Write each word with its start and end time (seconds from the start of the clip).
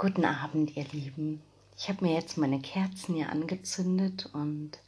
Guten 0.00 0.24
Abend, 0.24 0.78
ihr 0.78 0.86
Lieben. 0.92 1.42
Ich 1.76 1.90
habe 1.90 2.06
mir 2.06 2.14
jetzt 2.14 2.38
meine 2.38 2.58
Kerzen 2.58 3.16
hier 3.16 3.28
angezündet 3.28 4.30
und 4.32 4.78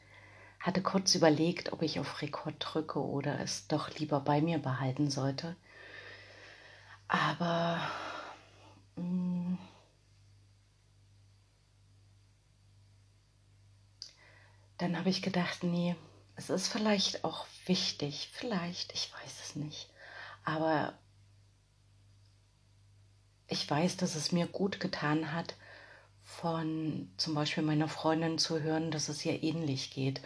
hatte 0.58 0.80
kurz 0.80 1.14
überlegt, 1.14 1.74
ob 1.74 1.82
ich 1.82 2.00
auf 2.00 2.22
Rekord 2.22 2.54
drücke 2.58 2.98
oder 2.98 3.38
es 3.40 3.66
doch 3.66 3.90
lieber 3.98 4.20
bei 4.20 4.40
mir 4.40 4.56
behalten 4.56 5.10
sollte. 5.10 5.54
Aber 7.08 7.78
mm, 8.96 9.56
dann 14.78 14.96
habe 14.96 15.10
ich 15.10 15.20
gedacht, 15.20 15.62
nee, 15.62 15.94
es 16.36 16.48
ist 16.48 16.68
vielleicht 16.68 17.22
auch 17.22 17.44
wichtig, 17.66 18.30
vielleicht, 18.32 18.94
ich 18.94 19.12
weiß 19.12 19.42
es 19.44 19.56
nicht, 19.56 19.90
aber 20.46 20.94
ich 23.52 23.70
weiß, 23.70 23.98
dass 23.98 24.16
es 24.16 24.32
mir 24.32 24.46
gut 24.46 24.80
getan 24.80 25.32
hat, 25.32 25.54
von 26.24 27.10
zum 27.18 27.34
Beispiel 27.34 27.62
meiner 27.62 27.88
Freundin 27.88 28.38
zu 28.38 28.60
hören, 28.60 28.90
dass 28.90 29.08
es 29.08 29.24
ihr 29.26 29.42
ähnlich 29.42 29.90
geht. 29.90 30.22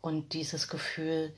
Und 0.00 0.32
dieses 0.32 0.68
Gefühl, 0.68 1.34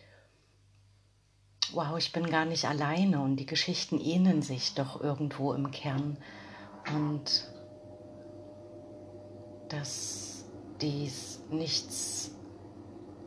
wow, 1.73 1.99
ich 1.99 2.13
bin 2.13 2.31
gar 2.31 2.45
nicht 2.45 2.67
alleine 2.67 3.21
und 3.21 3.37
die 3.37 3.47
Geschichten 3.47 4.01
ähneln 4.01 4.43
sich 4.43 4.75
doch 4.75 5.01
irgendwo 5.01 5.53
im 5.53 5.73
Kern. 5.73 6.17
Und 6.95 7.51
dass 9.69 10.45
dies 10.81 11.41
nichts 11.51 12.31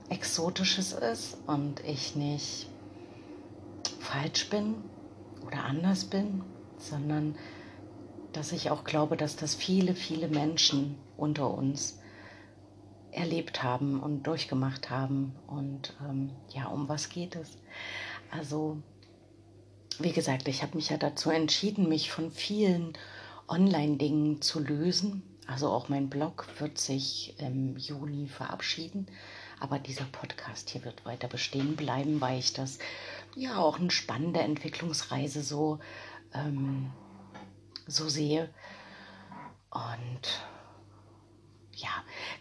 Exotisches 0.08 0.94
ist 0.94 1.38
und 1.48 1.82
ich 1.82 2.16
nicht 2.16 2.68
falsch 4.00 4.50
bin 4.50 4.76
oder 5.46 5.66
anders 5.66 6.06
bin, 6.06 6.44
sondern 6.78 7.36
dass 8.34 8.52
ich 8.52 8.70
auch 8.70 8.84
glaube, 8.84 9.18
dass 9.18 9.36
das 9.36 9.56
viele, 9.56 9.96
viele 9.96 10.28
Menschen 10.28 10.96
unter 11.18 11.52
uns 11.52 12.00
erlebt 13.12 13.64
haben 13.64 14.00
und 14.00 14.24
durchgemacht 14.24 14.90
haben. 14.90 15.36
Und 15.48 15.96
ähm, 16.08 16.32
ja, 16.50 16.68
um 16.68 16.88
was 16.90 17.10
geht 17.10 17.36
es? 17.36 17.58
Also, 18.32 18.78
wie 20.00 20.12
gesagt, 20.12 20.48
ich 20.48 20.62
habe 20.62 20.76
mich 20.76 20.90
ja 20.90 20.98
dazu 20.98 21.30
entschieden, 21.30 21.90
mich 21.90 22.12
von 22.12 22.32
vielen 22.32 22.94
Online-Dingen 23.48 24.42
zu 24.42 24.60
lösen. 24.60 25.24
Also 25.48 25.70
auch 25.70 25.90
mein 25.90 26.10
Blog 26.10 26.48
wird 26.60 26.78
sich 26.78 27.36
im 27.40 27.76
Juni 27.78 28.28
verabschieden. 28.28 29.08
Aber 29.60 29.80
dieser 29.80 30.06
Podcast 30.06 30.70
hier 30.70 30.86
wird 30.86 31.06
weiter 31.06 31.28
bestehen 31.28 31.76
bleiben, 31.76 32.22
weil 32.22 32.40
ich 32.40 32.54
das 32.54 32.78
ja 33.36 33.58
auch 33.58 33.80
eine 33.80 33.92
spannende 33.92 34.40
Entwicklungsreise 34.42 35.42
so 35.42 35.80
ähm, 36.34 36.92
so 37.90 38.10
sehe. 38.10 38.50
Und 39.72 40.42
ja, 41.74 41.90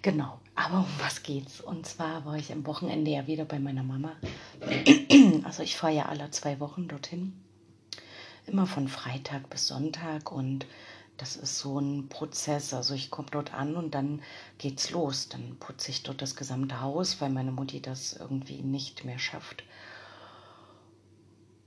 genau. 0.02 0.40
Aber 0.54 0.78
um 0.78 0.86
was 1.00 1.22
geht's? 1.22 1.60
Und 1.60 1.86
zwar 1.86 2.24
war 2.24 2.36
ich 2.36 2.52
am 2.52 2.66
Wochenende 2.66 3.10
ja 3.10 3.26
wieder 3.26 3.44
bei 3.44 3.58
meiner 3.58 3.82
Mama. 3.82 4.12
Also 5.44 5.62
ich 5.62 5.76
fahre 5.76 5.94
ja 5.94 6.06
alle 6.06 6.30
zwei 6.30 6.60
Wochen 6.60 6.88
dorthin. 6.88 7.32
Immer 8.46 8.66
von 8.66 8.88
Freitag 8.88 9.48
bis 9.48 9.66
Sonntag 9.66 10.30
und 10.30 10.66
das 11.16 11.36
ist 11.36 11.58
so 11.58 11.78
ein 11.78 12.08
Prozess. 12.08 12.74
Also 12.74 12.94
ich 12.94 13.10
komme 13.10 13.28
dort 13.30 13.54
an 13.54 13.76
und 13.76 13.94
dann 13.94 14.22
geht's 14.58 14.90
los. 14.90 15.28
Dann 15.28 15.56
putze 15.58 15.90
ich 15.90 16.02
dort 16.02 16.22
das 16.22 16.36
gesamte 16.36 16.80
Haus, 16.80 17.20
weil 17.20 17.30
meine 17.30 17.50
Mutti 17.50 17.80
das 17.80 18.12
irgendwie 18.14 18.62
nicht 18.62 19.04
mehr 19.04 19.18
schafft. 19.18 19.64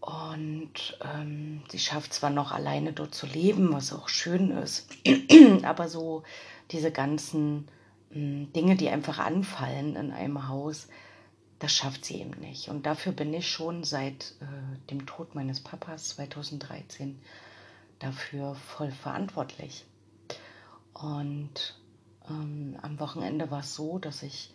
Und 0.01 0.97
ähm, 1.03 1.61
sie 1.69 1.77
schafft 1.77 2.11
zwar 2.11 2.31
noch 2.31 2.51
alleine 2.51 2.91
dort 2.91 3.13
zu 3.13 3.27
leben, 3.27 3.71
was 3.71 3.93
auch 3.93 4.09
schön 4.09 4.49
ist, 4.49 4.89
aber 5.63 5.87
so 5.87 6.23
diese 6.71 6.91
ganzen 6.91 7.67
mh, 8.09 8.15
hm, 8.15 8.53
Dinge, 8.53 8.75
die 8.75 8.89
einfach 8.89 9.19
anfallen 9.19 9.95
in 9.95 10.11
einem 10.11 10.47
Haus, 10.47 10.87
das 11.59 11.75
schafft 11.75 12.03
sie 12.05 12.15
eben 12.15 12.39
nicht. 12.39 12.69
Und 12.69 12.87
dafür 12.87 13.11
bin 13.11 13.31
ich 13.31 13.47
schon 13.47 13.83
seit 13.83 14.33
äh, 14.41 14.89
dem 14.89 15.05
Tod 15.05 15.35
meines 15.35 15.59
Papas 15.59 16.09
2013 16.09 17.21
dafür 17.99 18.55
voll 18.55 18.89
verantwortlich. 18.89 19.85
Und 20.93 21.79
ähm, 22.27 22.75
am 22.81 22.99
Wochenende 22.99 23.51
war 23.51 23.59
es 23.59 23.75
so, 23.75 23.99
dass 23.99 24.23
ich 24.23 24.51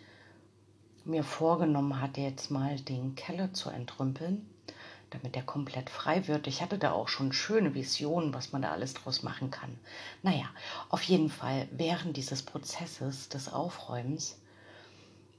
mir 1.05 1.23
vorgenommen 1.23 2.01
hatte, 2.01 2.21
jetzt 2.21 2.51
mal 2.51 2.81
den 2.81 3.15
Keller 3.15 3.53
zu 3.53 3.71
entrümpeln 3.71 4.45
damit 5.11 5.35
der 5.35 5.43
komplett 5.43 5.91
frei 5.91 6.27
wird. 6.27 6.47
Ich 6.47 6.63
hatte 6.63 6.79
da 6.79 6.93
auch 6.93 7.09
schon 7.09 7.33
schöne 7.33 7.75
Visionen, 7.75 8.35
was 8.35 8.53
man 8.53 8.63
da 8.63 8.73
alles 8.73 8.95
draus 8.95 9.23
machen 9.23 9.51
kann. 9.51 9.79
Naja, 10.23 10.47
auf 10.89 11.03
jeden 11.03 11.31
Fall 11.31 11.69
während 11.71 12.17
dieses 12.17 12.43
Prozesses 12.43 13.29
des 13.29 13.53
Aufräumens 13.53 14.37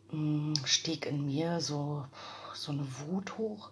hm, 0.10 0.54
stieg 0.66 1.06
in 1.06 1.26
mir 1.26 1.60
so, 1.60 2.06
so 2.54 2.72
eine 2.72 2.88
Wut 3.00 3.38
hoch. 3.38 3.70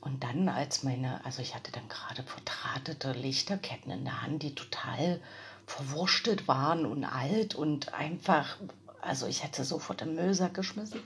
Und 0.00 0.24
dann, 0.24 0.48
als 0.48 0.82
meine, 0.82 1.24
also 1.24 1.42
ich 1.42 1.54
hatte 1.54 1.70
dann 1.70 1.88
gerade 1.88 2.24
verdrahtete 2.24 3.12
Lichterketten 3.12 3.92
in 3.92 4.04
der 4.04 4.22
Hand, 4.22 4.42
die 4.42 4.54
total 4.54 5.20
verwurschtelt 5.66 6.48
waren 6.48 6.86
und 6.86 7.04
alt 7.04 7.54
und 7.54 7.94
einfach, 7.94 8.56
also 9.00 9.26
ich 9.26 9.44
hätte 9.44 9.64
sofort 9.64 10.02
im 10.02 10.16
Müllsack 10.16 10.54
geschmissen. 10.54 11.00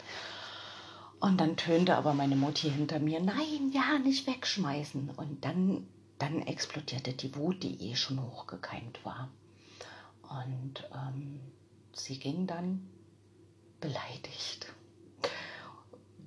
Und 1.21 1.41
dann 1.41 1.57
tönte 1.57 1.97
aber 1.97 2.15
meine 2.15 2.37
Mutti 2.37 2.71
hinter 2.71 2.99
mir, 2.99 3.21
nein, 3.21 3.73
ja, 3.73 3.99
nicht 3.99 4.27
wegschmeißen. 4.27 5.11
Und 5.11 5.45
dann, 5.45 5.87
dann 6.19 6.43
explodierte 6.43 7.13
die 7.13 7.35
Wut, 7.35 7.63
die 7.63 7.91
eh 7.91 7.97
schon 7.97 8.23
hochgekeimt 8.23 9.05
war. 9.05 9.31
Und 10.23 10.89
ähm, 10.93 11.41
sie 11.93 12.19
ging 12.19 12.47
dann 12.47 12.89
beleidigt 13.81 14.67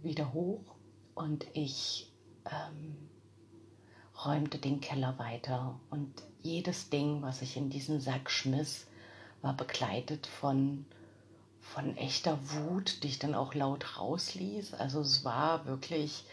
wieder 0.03 0.33
hoch 0.33 0.75
und 1.15 1.45
ich 1.53 2.11
ähm, 2.45 2.95
räumte 4.25 4.57
den 4.57 4.81
Keller 4.81 5.17
weiter. 5.19 5.79
Und 5.89 6.23
jedes 6.41 6.89
Ding, 6.89 7.21
was 7.21 7.41
ich 7.41 7.57
in 7.57 7.69
diesen 7.69 7.99
Sack 7.99 8.29
schmiss, 8.29 8.87
war 9.41 9.55
begleitet 9.55 10.27
von 10.27 10.85
von 11.73 11.95
echter 11.97 12.37
Wut, 12.51 13.03
die 13.03 13.07
ich 13.07 13.19
dann 13.19 13.35
auch 13.35 13.53
laut 13.53 13.97
rausließ. 13.97 14.73
Also 14.73 15.01
es 15.01 15.23
war 15.23 15.65
wirklich, 15.65 16.25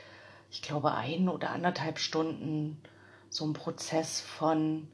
ich 0.51 0.63
glaube, 0.63 0.95
ein 0.95 1.29
oder 1.29 1.51
anderthalb 1.51 1.99
Stunden 1.99 2.81
so 3.29 3.45
ein 3.47 3.53
Prozess 3.53 4.21
von, 4.21 4.89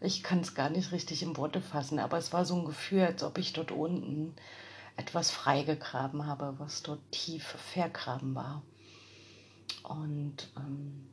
ich 0.00 0.22
kann 0.22 0.40
es 0.40 0.54
gar 0.54 0.70
nicht 0.70 0.92
richtig 0.92 1.22
in 1.22 1.36
Worte 1.36 1.60
fassen, 1.60 1.98
aber 1.98 2.18
es 2.18 2.32
war 2.32 2.44
so 2.44 2.56
ein 2.56 2.64
Gefühl, 2.64 3.02
als 3.02 3.22
ob 3.22 3.38
ich 3.38 3.52
dort 3.52 3.72
unten 3.72 4.34
etwas 4.96 5.30
freigegraben 5.30 6.26
habe, 6.26 6.54
was 6.58 6.82
dort 6.82 7.00
tief 7.10 7.44
vergraben 7.44 8.34
war. 8.34 8.62
Und 9.82 10.52
ähm, 10.56 11.08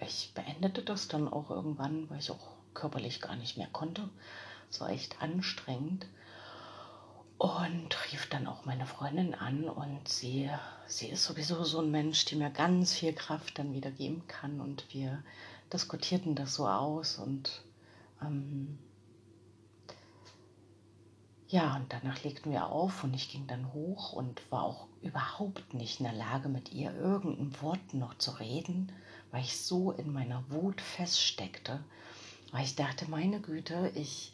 ich 0.00 0.32
beendete 0.34 0.82
das 0.82 1.08
dann 1.08 1.28
auch 1.28 1.50
irgendwann, 1.50 2.08
weil 2.08 2.18
ich 2.18 2.30
auch 2.30 2.53
körperlich 2.74 3.20
gar 3.20 3.36
nicht 3.36 3.56
mehr 3.56 3.68
konnte. 3.72 4.08
Es 4.70 4.80
war 4.80 4.90
echt 4.90 5.20
anstrengend. 5.22 6.06
Und 7.36 8.12
rief 8.12 8.28
dann 8.28 8.46
auch 8.46 8.64
meine 8.64 8.86
Freundin 8.86 9.34
an 9.34 9.68
und 9.68 10.08
sie, 10.08 10.48
sie 10.86 11.08
ist 11.08 11.24
sowieso 11.24 11.64
so 11.64 11.80
ein 11.80 11.90
Mensch, 11.90 12.24
die 12.26 12.36
mir 12.36 12.50
ganz 12.50 12.94
viel 12.94 13.12
Kraft 13.12 13.58
dann 13.58 13.74
wieder 13.74 13.90
geben 13.90 14.22
kann. 14.28 14.60
Und 14.60 14.86
wir 14.94 15.22
diskutierten 15.72 16.36
das 16.36 16.54
so 16.54 16.68
aus 16.68 17.18
und 17.18 17.62
ähm, 18.22 18.78
ja, 21.48 21.76
und 21.76 21.92
danach 21.92 22.22
legten 22.24 22.50
wir 22.50 22.66
auf 22.66 23.04
und 23.04 23.14
ich 23.14 23.30
ging 23.30 23.46
dann 23.46 23.72
hoch 23.72 24.12
und 24.12 24.40
war 24.50 24.62
auch 24.62 24.86
überhaupt 25.02 25.74
nicht 25.74 26.00
in 26.00 26.04
der 26.04 26.14
Lage, 26.14 26.48
mit 26.48 26.72
ihr 26.72 26.94
irgendein 26.94 27.60
Wort 27.62 27.94
noch 27.94 28.18
zu 28.18 28.32
reden, 28.32 28.90
weil 29.30 29.42
ich 29.42 29.60
so 29.60 29.92
in 29.92 30.12
meiner 30.12 30.42
Wut 30.50 30.80
feststeckte 30.80 31.84
weil 32.54 32.62
ich 32.62 32.76
dachte, 32.76 33.10
meine 33.10 33.40
Güte, 33.40 33.90
ich, 33.96 34.32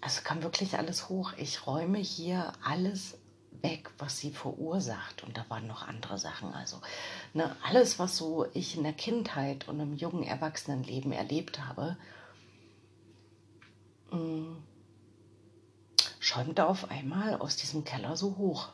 also 0.00 0.20
kam 0.24 0.42
wirklich 0.42 0.76
alles 0.76 1.08
hoch. 1.08 1.32
Ich 1.36 1.64
räume 1.64 1.98
hier 1.98 2.52
alles 2.64 3.18
weg, 3.62 3.92
was 3.98 4.18
sie 4.18 4.32
verursacht. 4.32 5.22
Und 5.22 5.36
da 5.36 5.44
waren 5.48 5.68
noch 5.68 5.86
andere 5.86 6.18
Sachen. 6.18 6.52
Also 6.52 6.80
ne, 7.32 7.54
alles, 7.62 8.00
was 8.00 8.16
so 8.16 8.46
ich 8.52 8.76
in 8.76 8.82
der 8.82 8.94
Kindheit 8.94 9.68
und 9.68 9.78
im 9.78 9.96
jungen 9.96 10.24
Erwachsenenleben 10.24 11.12
erlebt 11.12 11.60
habe, 11.64 11.96
mm, 14.10 14.56
schäumte 16.18 16.66
auf 16.66 16.90
einmal 16.90 17.36
aus 17.36 17.54
diesem 17.54 17.84
Keller 17.84 18.16
so 18.16 18.38
hoch. 18.38 18.70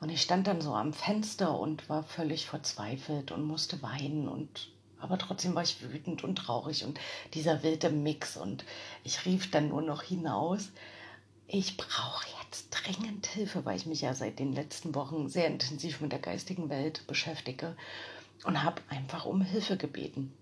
Und 0.00 0.08
ich 0.08 0.22
stand 0.22 0.48
dann 0.48 0.60
so 0.60 0.74
am 0.74 0.92
Fenster 0.92 1.56
und 1.56 1.88
war 1.88 2.02
völlig 2.02 2.46
verzweifelt 2.46 3.30
und 3.30 3.44
musste 3.44 3.80
weinen 3.80 4.26
und 4.26 4.75
aber 5.00 5.18
trotzdem 5.18 5.54
war 5.54 5.62
ich 5.62 5.82
wütend 5.82 6.24
und 6.24 6.36
traurig 6.36 6.84
und 6.84 6.98
dieser 7.34 7.62
wilde 7.62 7.90
Mix. 7.90 8.36
Und 8.36 8.64
ich 9.04 9.24
rief 9.26 9.50
dann 9.50 9.68
nur 9.68 9.82
noch 9.82 10.02
hinaus, 10.02 10.70
ich 11.48 11.76
brauche 11.76 12.26
jetzt 12.42 12.70
dringend 12.70 13.26
Hilfe, 13.26 13.64
weil 13.64 13.76
ich 13.76 13.86
mich 13.86 14.00
ja 14.00 14.14
seit 14.14 14.38
den 14.38 14.52
letzten 14.52 14.94
Wochen 14.94 15.28
sehr 15.28 15.46
intensiv 15.46 16.00
mit 16.00 16.12
der 16.12 16.18
geistigen 16.18 16.68
Welt 16.70 17.06
beschäftige. 17.06 17.76
und 18.44 18.62
habe 18.62 18.82
einfach 18.90 19.24
um 19.24 19.40
Hilfe 19.40 19.76
gebeten. 19.76 20.32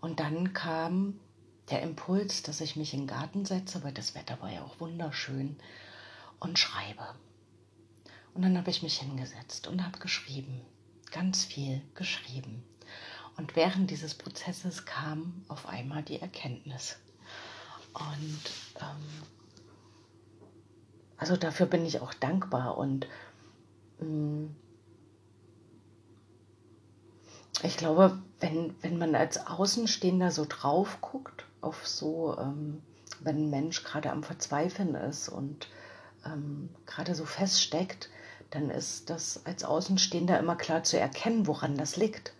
Und 0.00 0.20
dann 0.20 0.52
kam 0.52 1.20
der 1.70 1.82
Impuls, 1.82 2.42
dass 2.42 2.60
ich 2.60 2.76
mich 2.76 2.94
in 2.94 3.02
den 3.02 3.06
Garten 3.06 3.44
setze, 3.44 3.82
weil 3.84 3.92
das 3.92 4.14
Wetter 4.14 4.40
war 4.40 4.52
ja 4.52 4.62
auch 4.62 4.80
wunderschön, 4.80 5.56
und 6.40 6.58
schreibe. 6.58 7.14
Und 8.34 8.42
dann 8.42 8.56
habe 8.58 8.70
ich 8.70 8.82
mich 8.82 8.98
hingesetzt 8.98 9.66
und 9.66 9.84
habe 9.84 9.98
geschrieben, 9.98 10.60
ganz 11.10 11.44
viel 11.44 11.80
geschrieben. 11.94 12.62
Und 13.36 13.54
während 13.54 13.90
dieses 13.90 14.14
Prozesses 14.14 14.86
kam 14.86 15.44
auf 15.48 15.66
einmal 15.66 16.02
die 16.02 16.20
Erkenntnis. 16.20 16.96
Und 17.92 18.40
ähm, 18.80 19.22
also 21.18 21.36
dafür 21.36 21.66
bin 21.66 21.84
ich 21.84 22.00
auch 22.00 22.14
dankbar 22.14 22.76
und 22.78 23.06
mh, 24.00 24.06
mm, 24.06 24.56
ich 27.62 27.78
glaube, 27.78 28.18
wenn, 28.40 28.74
wenn 28.82 28.98
man 28.98 29.14
als 29.14 29.46
Außenstehender 29.46 30.30
so 30.30 30.44
drauf 30.46 30.98
guckt, 31.00 31.46
auf 31.62 31.86
so, 31.86 32.36
ähm, 32.38 32.82
wenn 33.20 33.44
ein 33.44 33.50
Mensch 33.50 33.82
gerade 33.82 34.10
am 34.10 34.22
Verzweifeln 34.22 34.94
ist 34.94 35.30
und 35.30 35.68
ähm, 36.26 36.68
gerade 36.84 37.14
so 37.14 37.24
feststeckt, 37.24 38.10
dann 38.50 38.68
ist 38.68 39.08
das 39.08 39.46
als 39.46 39.64
Außenstehender 39.64 40.38
immer 40.38 40.54
klar 40.56 40.82
zu 40.84 41.00
erkennen, 41.00 41.46
woran 41.46 41.78
das 41.78 41.96
liegt 41.96 42.35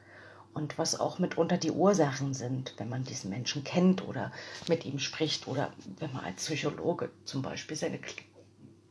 und 0.56 0.78
was 0.78 0.98
auch 0.98 1.18
mitunter 1.18 1.58
die 1.58 1.70
Ursachen 1.70 2.32
sind, 2.32 2.72
wenn 2.78 2.88
man 2.88 3.04
diesen 3.04 3.28
Menschen 3.28 3.62
kennt 3.62 4.08
oder 4.08 4.32
mit 4.68 4.86
ihm 4.86 4.98
spricht 4.98 5.46
oder 5.48 5.70
wenn 5.98 6.10
man 6.14 6.24
als 6.24 6.46
Psychologe 6.46 7.10
zum 7.26 7.42
Beispiel 7.42 7.76
seine, 7.76 8.00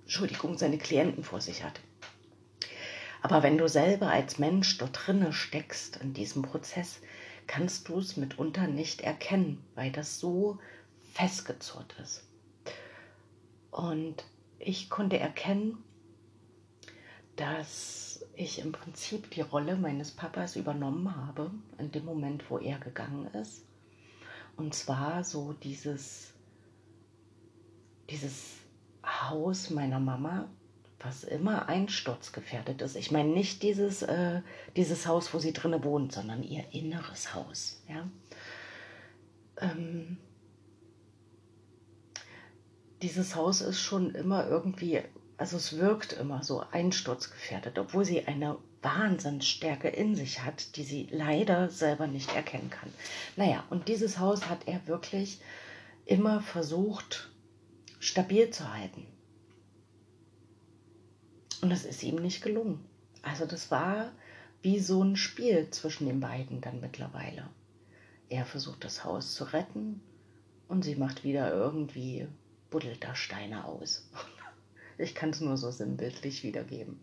Entschuldigung, 0.03 0.59
seine 0.59 0.77
Klienten 0.77 1.23
vor 1.23 1.41
sich 1.41 1.63
hat. 1.63 1.79
Aber 3.23 3.41
wenn 3.41 3.57
du 3.57 3.67
selber 3.67 4.11
als 4.11 4.37
Mensch 4.37 4.77
dort 4.77 5.07
drinne 5.07 5.33
steckst 5.33 5.97
in 5.97 6.13
diesem 6.13 6.43
Prozess, 6.43 6.99
kannst 7.47 7.89
du 7.89 7.97
es 7.97 8.15
mitunter 8.15 8.67
nicht 8.67 9.01
erkennen, 9.01 9.63
weil 9.73 9.91
das 9.91 10.19
so 10.19 10.59
festgezurrt 11.13 11.95
ist. 11.99 12.23
Und 13.71 14.23
ich 14.59 14.91
konnte 14.91 15.17
erkennen, 15.17 15.83
dass 17.37 18.14
ich 18.37 18.59
im 18.59 18.71
Prinzip 18.71 19.31
die 19.31 19.41
Rolle 19.41 19.75
meines 19.75 20.11
Papas 20.11 20.55
übernommen 20.55 21.15
habe, 21.15 21.51
in 21.77 21.91
dem 21.91 22.05
Moment, 22.05 22.49
wo 22.49 22.57
er 22.57 22.79
gegangen 22.79 23.27
ist. 23.33 23.65
Und 24.57 24.73
zwar 24.73 25.23
so 25.23 25.53
dieses, 25.53 26.33
dieses 28.09 28.57
Haus 29.03 29.69
meiner 29.69 29.99
Mama, 29.99 30.49
was 30.99 31.23
immer 31.23 31.67
einsturzgefährdet 31.67 32.81
ist. 32.81 32.95
Ich 32.95 33.11
meine 33.11 33.29
nicht 33.29 33.61
dieses, 33.61 34.01
äh, 34.01 34.41
dieses 34.75 35.05
Haus, 35.05 35.33
wo 35.33 35.39
sie 35.39 35.53
drinne 35.53 35.83
wohnt, 35.83 36.13
sondern 36.13 36.41
ihr 36.41 36.63
inneres 36.71 37.33
Haus. 37.35 37.83
Ja? 37.87 38.09
Ähm, 39.57 40.17
dieses 43.01 43.35
Haus 43.35 43.61
ist 43.61 43.79
schon 43.79 44.15
immer 44.15 44.47
irgendwie 44.47 45.03
also 45.37 45.57
es 45.57 45.77
wirkt 45.77 46.13
immer 46.13 46.43
so 46.43 46.63
einsturzgefährdet, 46.71 47.77
obwohl 47.77 48.05
sie 48.05 48.25
eine 48.25 48.57
Wahnsinnsstärke 48.81 49.89
in 49.89 50.15
sich 50.15 50.43
hat, 50.43 50.77
die 50.77 50.83
sie 50.83 51.07
leider 51.11 51.69
selber 51.69 52.07
nicht 52.07 52.33
erkennen 52.35 52.69
kann. 52.69 52.93
Naja, 53.35 53.63
und 53.69 53.87
dieses 53.87 54.19
Haus 54.19 54.47
hat 54.47 54.67
er 54.67 54.87
wirklich 54.87 55.41
immer 56.05 56.41
versucht, 56.41 57.29
stabil 57.99 58.49
zu 58.51 58.71
halten. 58.71 59.05
Und 61.61 61.69
das 61.71 61.83
ist 61.83 62.03
ihm 62.03 62.17
nicht 62.17 62.43
gelungen. 62.43 62.85
Also 63.23 63.45
das 63.45 63.71
war 63.71 64.11
wie 64.61 64.79
so 64.79 65.03
ein 65.03 65.15
Spiel 65.15 65.69
zwischen 65.71 66.05
den 66.05 66.19
beiden 66.19 66.61
dann 66.61 66.79
mittlerweile. 66.79 67.49
Er 68.29 68.45
versucht 68.45 68.83
das 68.83 69.03
Haus 69.03 69.33
zu 69.33 69.43
retten 69.45 70.01
und 70.67 70.83
sie 70.83 70.95
macht 70.95 71.23
wieder 71.23 71.51
irgendwie, 71.51 72.27
buddelt 72.69 73.03
da 73.03 73.15
Steine 73.15 73.65
aus. 73.65 74.09
Ich 74.97 75.15
kann 75.15 75.31
es 75.31 75.41
nur 75.41 75.57
so 75.57 75.71
sinnbildlich 75.71 76.43
wiedergeben. 76.43 76.99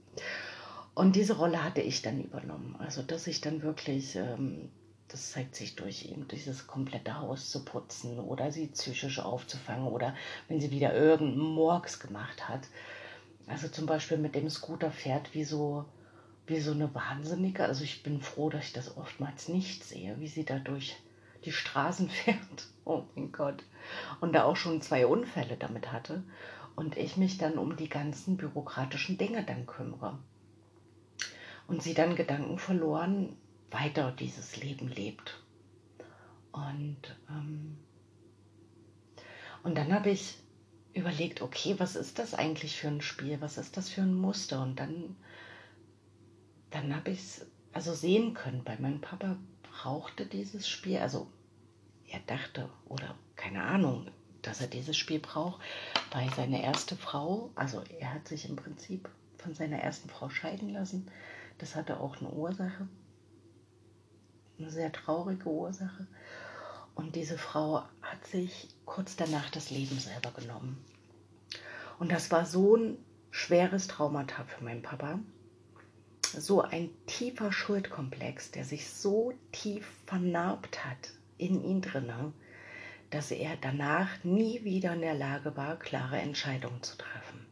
Und 0.95 1.17
diese 1.17 1.37
Rolle 1.37 1.65
hatte 1.65 1.81
ich 1.81 2.03
dann 2.03 2.23
übernommen. 2.23 2.77
Also, 2.79 3.03
dass 3.03 3.27
ich 3.27 3.41
dann 3.41 3.63
wirklich, 3.63 4.17
ähm, 4.17 4.71
das 5.09 5.33
zeigt 5.33 5.55
sich 5.55 5.75
durch 5.75 6.07
eben 6.07 6.29
dieses 6.29 6.67
komplette 6.67 7.19
Haus 7.19 7.51
zu 7.51 7.65
putzen 7.65 8.19
oder 8.19 8.53
sie 8.53 8.67
psychisch 8.69 9.19
aufzufangen 9.19 9.89
oder 9.89 10.15
wenn 10.49 10.61
sie 10.61 10.71
wieder 10.71 10.95
irgendeinen 10.95 11.55
Morgs 11.55 11.99
gemacht 11.99 12.49
hat. 12.49 12.69
Also 13.47 13.69
zum 13.69 13.87
Beispiel 13.87 14.19
mit 14.19 14.35
dem 14.35 14.49
Scooter 14.49 14.91
fährt 14.91 15.35
wie 15.35 15.45
so, 15.45 15.85
wie 16.47 16.61
so 16.61 16.73
eine 16.73 16.95
Wahnsinnige. 16.95 17.65
Also 17.65 17.85
ich 17.85 18.03
bin 18.03 18.21
froh, 18.21 18.51
dass 18.51 18.67
ich 18.67 18.73
das 18.73 18.97
oftmals 18.97 19.49
nicht 19.49 19.85
sehe, 19.85 20.19
wie 20.21 20.29
sie 20.29 20.45
da 20.45 20.59
durch 20.59 20.97
die 21.45 21.53
Straßen 21.53 22.09
fährt. 22.11 22.67
Oh 22.85 23.05
mein 23.15 23.33
Gott. 23.33 23.65
Und 24.21 24.35
da 24.35 24.45
auch 24.45 24.57
schon 24.57 24.83
zwei 24.83 25.07
Unfälle 25.07 25.57
damit 25.57 25.91
hatte 25.91 26.23
und 26.77 26.97
ich 26.97 27.17
mich 27.17 27.39
dann 27.39 27.59
um 27.59 27.77
die 27.77 27.89
ganzen 27.89 28.37
bürokratischen 28.37 29.19
Dinge 29.19 29.45
dann 29.45 29.67
kümmere. 29.67 30.19
Und 31.67 31.83
sie 31.83 31.95
dann 31.95 32.17
Gedanken 32.17 32.59
verloren 32.59 33.37
weiter 33.71 34.13
dieses 34.13 34.57
Leben 34.57 34.89
lebt. 34.89 35.43
Und, 36.53 36.99
ähm, 37.31 37.79
und 39.63 39.77
dann 39.77 39.93
habe 39.93 40.11
ich 40.11 40.39
überlegt, 40.95 41.41
okay, 41.41 41.75
was 41.79 41.97
ist 41.97 42.19
das 42.19 42.35
eigentlich 42.35 42.77
für 42.77 42.89
ein 42.89 43.01
Spiel? 43.01 43.41
Was 43.41 43.59
ist 43.59 43.77
das 43.77 43.89
für 43.89 44.03
ein 44.03 44.15
Muster? 44.15 44.63
Und 44.63 44.79
dann, 44.79 45.17
dann 46.71 46.95
habe 46.95 47.11
ich 47.11 47.21
es 47.21 47.47
also 47.73 47.95
sehen 47.95 48.35
können, 48.35 48.63
weil 48.65 48.79
mein 48.81 49.01
Papa 49.01 49.37
brauchte 49.63 50.27
dieses 50.27 50.69
Spiel. 50.69 50.99
Also 50.99 51.31
er 52.07 52.21
dachte, 52.27 52.69
oder 52.87 53.15
keine 53.37 53.63
Ahnung, 53.63 54.11
dass 54.43 54.61
er 54.61 54.67
dieses 54.67 54.97
Spiel 54.97 55.21
braucht, 55.21 55.61
weil 56.13 56.33
seine 56.35 56.63
erste 56.63 56.97
Frau, 56.97 57.51
also 57.55 57.83
er 57.99 58.13
hat 58.15 58.29
sich 58.29 58.49
im 58.49 58.57
Prinzip 58.57 59.09
von 59.39 59.55
seiner 59.55 59.79
ersten 59.79 60.09
Frau 60.09 60.29
scheiden 60.29 60.71
lassen. 60.71 61.11
Das 61.59 61.75
hatte 61.75 62.01
auch 62.01 62.21
eine 62.21 62.31
Ursache, 62.31 62.89
eine 64.59 64.71
sehr 64.71 64.93
traurige 64.93 65.49
Ursache. 65.49 66.07
Und 66.95 67.17
diese 67.17 67.39
Frau 67.39 67.85
hat 68.03 68.27
sich 68.27 68.69
kurz 68.85 69.17
danach 69.17 69.51
das 69.51 69.71
Leben 69.71 69.99
selber 69.99 70.31
genommen. 70.33 70.85
Und 71.99 72.13
das 72.13 72.31
war 72.31 72.45
so 72.45 72.77
ein 72.77 72.99
schweres 73.31 73.87
Traumata 73.87 74.45
für 74.45 74.65
meinen 74.65 74.83
Papa. 74.83 75.19
So 76.37 76.63
ein 76.63 76.91
tiefer 77.07 77.53
Schuldkomplex, 77.53 78.51
der 78.51 78.65
sich 78.65 78.91
so 78.91 79.33
tief 79.53 79.87
vernarbt 80.07 80.85
hat 80.85 81.13
in 81.39 81.63
ihn 81.63 81.83
drinne, 81.83 82.33
dass 83.13 83.31
er 83.31 83.57
danach 83.61 84.25
nie 84.25 84.65
wieder 84.65 84.95
in 84.95 85.03
der 85.03 85.15
Lage 85.15 85.57
war, 85.57 85.79
klare 85.79 86.19
Entscheidungen 86.19 86.83
zu 86.83 86.97
treffen. 86.97 87.47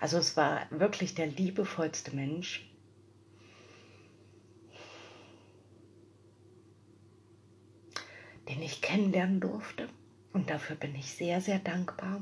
Also 0.00 0.18
es 0.18 0.36
war 0.36 0.66
wirklich 0.70 1.14
der 1.14 1.26
liebevollste 1.26 2.14
Mensch. 2.14 2.68
den 8.48 8.62
ich 8.62 8.82
kennenlernen 8.82 9.40
durfte. 9.40 9.88
Und 10.32 10.50
dafür 10.50 10.76
bin 10.76 10.94
ich 10.94 11.12
sehr, 11.12 11.40
sehr 11.40 11.58
dankbar. 11.58 12.20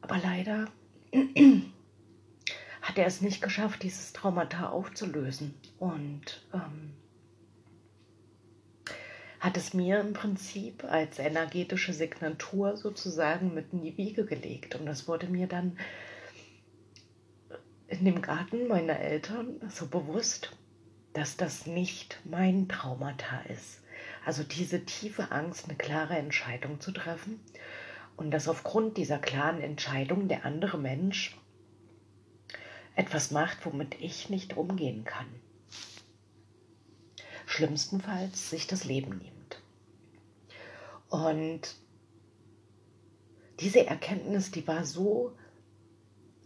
Aber 0.00 0.18
leider 0.18 0.66
hat 2.82 2.98
er 2.98 3.06
es 3.06 3.20
nicht 3.20 3.42
geschafft, 3.42 3.82
dieses 3.82 4.12
Traumata 4.12 4.70
aufzulösen. 4.70 5.54
Und 5.78 6.46
ähm, 6.52 6.87
hat 9.48 9.56
es 9.56 9.72
mir 9.72 9.98
im 10.00 10.12
Prinzip 10.12 10.84
als 10.84 11.18
energetische 11.18 11.94
Signatur 11.94 12.76
sozusagen 12.76 13.54
mit 13.54 13.72
in 13.72 13.82
die 13.82 13.96
Wiege 13.96 14.26
gelegt. 14.26 14.74
Und 14.74 14.84
das 14.84 15.08
wurde 15.08 15.26
mir 15.26 15.46
dann 15.46 15.78
in 17.86 18.04
dem 18.04 18.20
Garten 18.20 18.68
meiner 18.68 19.00
Eltern 19.00 19.58
so 19.70 19.86
bewusst, 19.86 20.54
dass 21.14 21.38
das 21.38 21.66
nicht 21.66 22.20
mein 22.26 22.68
Traumata 22.68 23.40
ist. 23.48 23.80
Also 24.22 24.42
diese 24.42 24.84
tiefe 24.84 25.32
Angst, 25.32 25.64
eine 25.64 25.78
klare 25.78 26.18
Entscheidung 26.18 26.82
zu 26.82 26.92
treffen 26.92 27.40
und 28.18 28.30
dass 28.30 28.48
aufgrund 28.48 28.98
dieser 28.98 29.18
klaren 29.18 29.62
Entscheidung 29.62 30.28
der 30.28 30.44
andere 30.44 30.76
Mensch 30.76 31.38
etwas 32.96 33.30
macht, 33.30 33.64
womit 33.64 33.98
ich 33.98 34.28
nicht 34.28 34.58
umgehen 34.58 35.04
kann 35.04 35.24
schlimmstenfalls 37.48 38.50
sich 38.50 38.66
das 38.66 38.84
Leben 38.84 39.18
nimmt. 39.18 39.37
Und 41.08 41.76
diese 43.60 43.86
Erkenntnis, 43.86 44.50
die 44.50 44.66
war 44.66 44.84
so, 44.84 45.36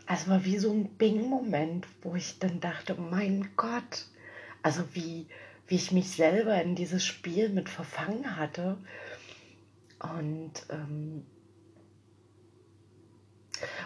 also 0.06 0.30
war 0.30 0.44
wie 0.44 0.58
so 0.58 0.72
ein 0.72 0.96
Bing-Moment, 0.96 1.86
wo 2.02 2.14
ich 2.14 2.38
dann 2.38 2.60
dachte, 2.60 2.94
mein 2.94 3.50
Gott, 3.56 4.06
also 4.62 4.82
wie, 4.94 5.26
wie 5.66 5.74
ich 5.76 5.92
mich 5.92 6.10
selber 6.10 6.60
in 6.62 6.74
dieses 6.74 7.04
Spiel 7.04 7.48
mit 7.48 7.68
verfangen 7.68 8.36
hatte. 8.36 8.78
Und 9.98 10.52
ähm, 10.70 11.24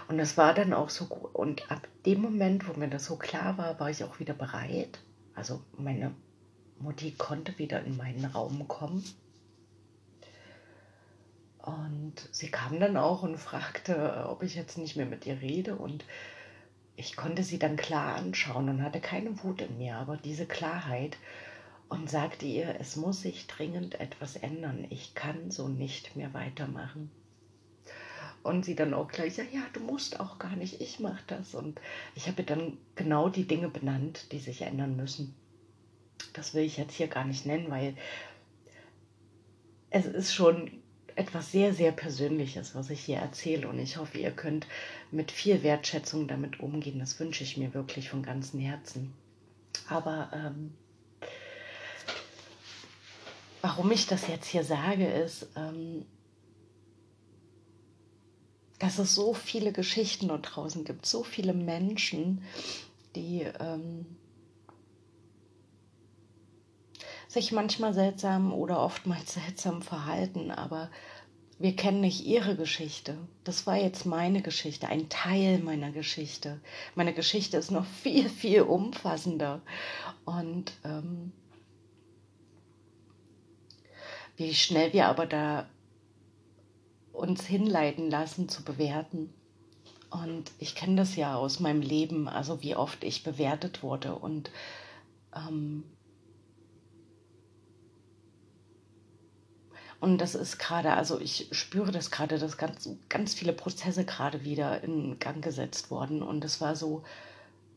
Und 0.09 0.18
das 0.18 0.37
war 0.37 0.54
dann 0.54 0.73
auch 0.73 0.90
so 0.90 1.06
gut. 1.06 1.35
Und 1.35 1.71
ab 1.71 1.87
dem 2.04 2.23
Moment, 2.23 2.68
wo 2.68 2.78
mir 2.78 2.88
das 2.88 3.06
so 3.06 3.16
klar 3.16 3.59
war, 3.59 3.78
war 3.80 3.90
ich 3.90 4.04
auch 4.04 4.21
wieder 4.21 4.35
bereit. 4.35 5.00
Also 5.35 5.62
meine 5.76 6.14
Mutti 6.78 7.12
konnte 7.12 7.59
wieder 7.59 7.83
in 7.85 7.97
meinen 7.97 8.25
Raum 8.25 8.68
kommen. 8.68 9.04
Und 11.66 12.14
sie 12.30 12.49
kam 12.49 12.78
dann 12.78 12.96
auch 12.96 13.25
und 13.25 13.38
fragte, 13.38 14.26
ob 14.28 14.44
ich 14.44 14.54
jetzt 14.54 14.78
nicht 14.78 14.96
mehr 14.96 15.04
mit 15.04 15.26
ihr 15.26 15.40
rede. 15.40 15.75
Und 15.75 16.04
ich 16.94 17.16
konnte 17.16 17.42
sie 17.42 17.58
dann 17.58 17.76
klar 17.76 18.14
anschauen 18.14 18.68
und 18.68 18.82
hatte 18.82 19.00
keine 19.00 19.42
Wut 19.42 19.61
in 19.61 19.76
mir, 19.76 19.96
aber 19.96 20.16
diese 20.16 20.46
Klarheit 20.46 21.18
und 21.88 22.08
sagte 22.08 22.46
ihr, 22.46 22.76
es 22.78 22.94
muss 22.94 23.23
sich 23.23 23.49
dringend 23.49 23.99
etwas 23.99 24.37
ändern. 24.37 24.87
Ich 24.90 25.16
kann 25.16 25.50
so 25.50 25.66
nicht 25.66 26.14
mehr 26.14 26.32
weitermachen. 26.35 27.11
Und 28.44 28.64
sie 28.64 28.76
dann 28.76 28.94
auch 28.94 29.08
gleich, 29.08 29.37
ja, 29.37 29.44
ja, 29.52 29.62
du 29.73 29.80
musst 29.80 30.20
auch 30.20 30.38
gar 30.38 30.54
nicht, 30.54 30.80
ich 30.80 31.00
mache 31.00 31.25
das. 31.26 31.56
Und 31.56 31.80
ich 32.14 32.28
habe 32.28 32.44
dann 32.44 32.78
genau 32.94 33.28
die 33.28 33.49
Dinge 33.49 33.68
benannt, 33.68 34.30
die 34.30 34.38
sich 34.38 34.62
ändern 34.62 34.94
müssen. 34.94 35.35
Das 36.32 36.54
will 36.54 36.62
ich 36.62 36.76
jetzt 36.76 36.94
hier 36.94 37.08
gar 37.08 37.25
nicht 37.25 37.44
nennen, 37.44 37.73
weil 37.73 37.96
es 39.90 40.06
ist 40.06 40.32
schon 40.32 40.70
etwas 41.16 41.50
sehr, 41.50 41.75
sehr 41.75 41.92
Persönliches, 41.92 42.75
was 42.75 42.90
ich 42.90 43.00
hier 43.00 43.16
erzähle. 43.16 43.68
Und 43.68 43.78
ich 43.78 43.96
hoffe, 43.96 44.18
ihr 44.18 44.30
könnt 44.30 44.66
mit 45.11 45.32
viel 45.32 45.62
Wertschätzung 45.62 46.28
damit 46.28 46.61
umgehen. 46.61 46.99
Das 46.99 47.18
wünsche 47.18 47.42
ich 47.42 47.56
mir 47.56 47.75
wirklich 47.75 48.11
von 48.11 48.23
ganzem 48.23 48.61
Herzen. 48.61 49.12
Aber 49.88 50.30
ähm, 50.32 50.75
warum 53.62 53.90
ich 53.90 54.06
das 54.06 54.28
jetzt 54.28 54.46
hier 54.46 54.62
sage, 54.62 55.06
ist, 55.06 55.49
ähm, 55.56 56.04
dass 58.78 58.99
es 58.99 59.14
so 59.14 59.32
viele 59.32 59.73
Geschichten 59.73 60.28
dort 60.28 60.54
draußen 60.54 60.85
gibt, 60.85 61.06
so 61.06 61.25
viele 61.25 61.54
Menschen, 61.54 62.42
die 63.14 63.40
ähm, 63.58 64.04
sich 67.37 67.52
manchmal 67.52 67.93
seltsam 67.93 68.55
oder 68.55 68.81
oftmals 68.81 69.35
seltsam 69.45 69.83
verhalten, 69.83 70.50
aber 70.50 70.90
wir 71.59 71.76
kennen 71.76 72.00
nicht 72.00 72.25
ihre 72.25 72.57
Geschichte. 72.57 73.16
Das 73.45 73.66
war 73.66 73.76
jetzt 73.76 74.05
meine 74.07 74.43
Geschichte, 74.43 74.88
ein 74.88 75.09
Teil 75.09 75.59
meiner 75.59 75.90
Geschichte. 75.90 76.61
Meine 76.95 77.12
Geschichte 77.12 77.57
ist 77.59 77.71
noch 77.71 77.85
viel, 78.02 78.28
viel 78.28 78.62
umfassender. 78.62 79.61
Und 80.25 80.73
ähm, 80.85 81.33
wie 84.37 84.55
schnell 84.55 84.93
wir 84.93 85.07
aber 85.07 85.26
da 85.26 85.66
uns 87.12 87.47
hinleiten 87.47 88.11
lassen 88.11 88.49
zu 88.49 88.62
bewerten. 88.62 89.33
Und 90.11 90.52
ich 90.59 90.75
kenne 90.75 90.97
das 90.97 91.16
ja 91.16 91.37
aus 91.37 91.61
meinem 91.61 91.81
Leben, 91.83 92.28
also 92.28 92.62
wie 92.62 92.76
oft 92.76 93.05
ich 93.05 93.25
bewertet 93.25 93.83
wurde. 93.83 94.14
Und 94.14 94.50
ähm, 95.35 95.85
Und 100.00 100.19
das 100.19 100.35
ist 100.35 100.59
gerade, 100.59 100.93
also 100.93 101.21
ich 101.21 101.49
spüre 101.53 101.91
das 101.91 102.11
gerade, 102.11 102.38
dass 102.38 102.59
ganz, 102.59 102.88
ganz 103.09 103.35
viele 103.35 103.53
Prozesse 103.53 104.05
gerade 104.05 104.45
wieder 104.45 104.83
in 104.85 105.19
Gang 105.19 105.43
gesetzt 105.43 105.91
wurden. 105.91 106.23
Und 106.23 106.45
es 106.45 106.61
war 106.61 106.76
so, 106.76 107.03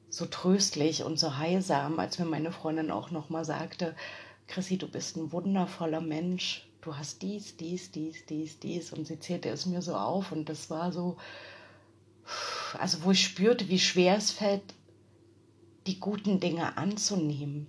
so 0.10 0.26
tröstlich 0.26 1.04
und 1.04 1.18
so 1.18 1.38
heilsam, 1.38 2.00
als 2.00 2.20
mir 2.20 2.26
meine 2.26 2.52
Freundin 2.52 2.92
auch 2.92 3.12
nochmal 3.12 3.46
sagte, 3.46 3.96
Chrissy, 4.48 4.78
du 4.78 4.88
bist 4.88 5.16
ein 5.16 5.32
wundervoller 5.32 6.02
Mensch 6.02 6.70
du 6.82 6.96
hast 6.96 7.22
dies, 7.22 7.58
dies, 7.58 7.92
dies, 7.92 8.26
dies, 8.26 8.60
dies. 8.60 8.94
Und 8.94 9.08
sie 9.08 9.20
zählte 9.20 9.50
es 9.50 9.66
mir 9.66 9.82
so 9.82 9.96
auf 9.96 10.32
und 10.32 10.50
das 10.50 10.70
war 10.70 10.92
so, 10.92 11.18
also 12.78 13.04
wo 13.04 13.12
ich 13.12 13.24
spürte, 13.24 13.68
wie 13.70 13.80
schwer 13.80 14.18
es 14.18 14.32
fällt, 14.32 14.64
die 15.88 16.00
guten 16.00 16.40
Dinge 16.40 16.78
anzunehmen. 16.78 17.68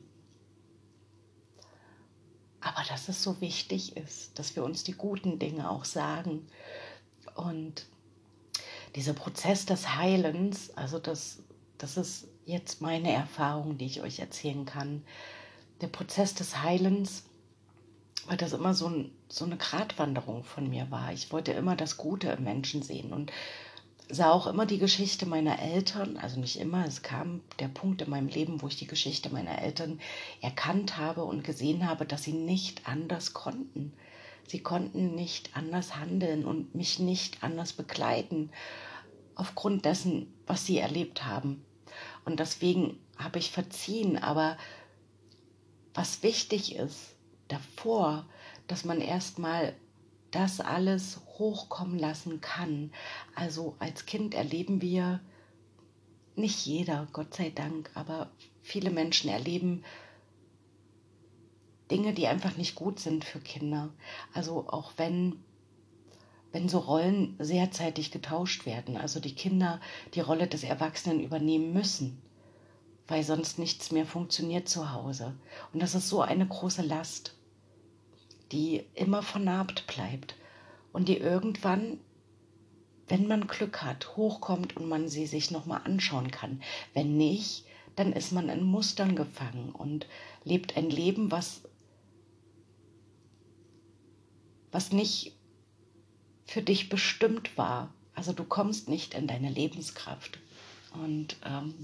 Aber 2.61 2.83
dass 2.89 3.09
es 3.09 3.23
so 3.23 3.41
wichtig 3.41 3.97
ist, 3.97 4.39
dass 4.39 4.55
wir 4.57 4.65
uns 4.65 4.85
die 4.85 4.93
guten 4.93 5.39
Dinge 5.39 5.71
auch 5.71 5.85
sagen. 5.85 6.47
Und 7.35 7.87
dieser 8.97 9.15
Prozess 9.15 9.67
des 9.67 9.97
Heilens, 9.97 10.77
also 10.77 10.99
das, 10.99 11.39
das 11.79 11.97
ist 11.97 12.27
jetzt 12.45 12.81
meine 12.81 13.13
Erfahrung, 13.13 13.79
die 13.79 13.87
ich 13.87 14.03
euch 14.03 14.19
erzählen 14.19 14.67
kann. 14.67 15.03
Der 15.81 15.89
Prozess 15.89 16.35
des 16.35 16.63
Heilens 16.63 17.25
weil 18.27 18.37
das 18.37 18.53
immer 18.53 18.75
so, 18.75 18.87
ein, 18.87 19.11
so 19.29 19.45
eine 19.45 19.57
Gratwanderung 19.57 20.45
von 20.45 20.69
mir 20.69 20.91
war. 20.91 21.13
Ich 21.13 21.33
wollte 21.33 21.53
immer 21.53 21.77
das 21.77 21.97
Gute 21.97 22.29
im 22.29 22.45
Menschen 22.45 22.83
sehen 22.83 23.13
und 23.13 23.33
sah 24.11 24.33
auch 24.33 24.47
immer 24.47 24.67
die 24.67 24.79
Geschichte 24.79 25.27
meiner 25.27 25.61
Eltern, 25.61 26.17
also 26.17 26.41
nicht 26.41 26.59
immer, 26.59 26.85
es 26.87 27.03
kam 27.03 27.43
der 27.59 27.69
Punkt 27.69 28.03
in 28.03 28.11
meinem 28.11 28.29
Leben, 28.29 28.61
wo 28.61 28.69
ich 28.69 28.77
die 28.77 28.87
Geschichte 28.87 29.31
meiner 29.31 29.61
Eltern 29.63 30.01
erkannt 30.41 30.97
habe 30.97 31.25
und 31.25 31.45
gesehen 31.45 31.89
habe, 31.89 32.05
dass 32.07 32.25
sie 32.25 32.33
nicht 32.33 32.89
anders 32.89 33.33
konnten. 33.33 33.93
Sie 34.47 34.61
konnten 34.61 35.15
nicht 35.15 35.57
anders 35.57 35.97
handeln 35.97 36.45
und 36.45 36.75
mich 36.75 36.99
nicht 36.99 37.43
anders 37.45 37.73
begleiten, 37.73 38.51
aufgrund 39.37 39.85
dessen, 39.85 40.33
was 40.47 40.67
sie 40.67 40.79
erlebt 40.79 41.25
haben. 41.25 41.65
Und 42.25 42.41
deswegen 42.41 42.99
habe 43.17 43.39
ich 43.39 43.51
verziehen, 43.51 44.19
aber 44.19 44.57
was 45.95 46.23
wichtig 46.23 46.75
ist, 46.75 47.15
davor, 47.49 48.27
dass 48.67 48.85
man 48.85 49.01
erstmal 49.01 49.75
das 50.31 50.61
alles 50.61 51.21
hochkommen 51.39 51.99
lassen 51.99 52.41
kann. 52.41 52.93
Also 53.35 53.75
als 53.79 54.07
Kind 54.07 54.35
erleben 54.35 54.81
wir, 54.81 55.21
nicht 56.37 56.65
jeder, 56.65 57.09
Gott 57.13 57.35
sei 57.35 57.51
Dank, 57.51 57.91
aber 57.95 58.31
viele 58.63 58.91
Menschen 58.91 59.29
erleben 59.31 59.85
Dinge, 61.91 62.15
die 62.15 62.29
einfach 62.29 62.57
nicht 62.57 62.75
gut 62.77 63.01
sind 63.01 63.25
für 63.25 63.41
Kinder. 63.41 63.91
Also 64.33 64.69
auch 64.69 64.93
wenn, 64.97 65.37
wenn 66.53 66.69
so 66.69 66.79
Rollen 66.79 67.37
sehr 67.39 67.73
zeitig 67.73 68.11
getauscht 68.11 68.65
werden, 68.65 68.97
also 68.97 69.21
die 69.21 69.35
Kinder 69.35 69.81
die 70.15 70.21
Rolle 70.21 70.47
des 70.47 70.63
Erwachsenen 70.63 71.21
übernehmen 71.21 71.73
müssen, 71.73 72.23
weil 73.09 73.25
sonst 73.25 73.59
nichts 73.59 73.91
mehr 73.91 74.07
funktioniert 74.07 74.69
zu 74.69 74.93
Hause. 74.93 75.35
Und 75.73 75.83
das 75.83 75.95
ist 75.95 76.09
so 76.09 76.23
eine 76.23 76.47
große 76.47 76.83
Last 76.83 77.35
die 78.53 78.85
immer 78.95 79.23
vernarbt 79.23 79.87
bleibt 79.87 80.35
und 80.93 81.09
die 81.09 81.17
irgendwann, 81.17 81.99
wenn 83.09 83.27
man 83.27 83.47
Glück 83.47 83.83
hat, 83.83 84.17
hochkommt 84.17 84.77
und 84.77 84.89
man 84.89 85.09
sie 85.09 85.27
sich 85.27 85.51
nochmal 85.51 85.83
anschauen 85.85 86.31
kann. 86.31 86.63
Wenn 86.95 87.17
nicht, 87.17 87.65
dann 87.97 88.13
ist 88.13 88.33
man 88.33 88.49
in 88.49 88.63
Mustern 88.65 89.17
gefangen 89.17 89.71
und 89.71 90.07
lebt 90.45 90.77
ein 90.77 90.91
Leben, 90.91 91.31
was, 91.31 91.63
was 94.73 94.93
nicht 94.93 95.35
für 96.45 96.63
dich 96.63 96.89
bestimmt 96.89 97.57
war. 97.57 97.93
Also 98.15 98.33
du 98.33 98.45
kommst 98.45 98.89
nicht 98.89 99.15
in 99.15 99.27
deine 99.27 99.51
Lebenskraft. 99.51 100.41
Und 100.93 101.37
ähm, 101.45 101.75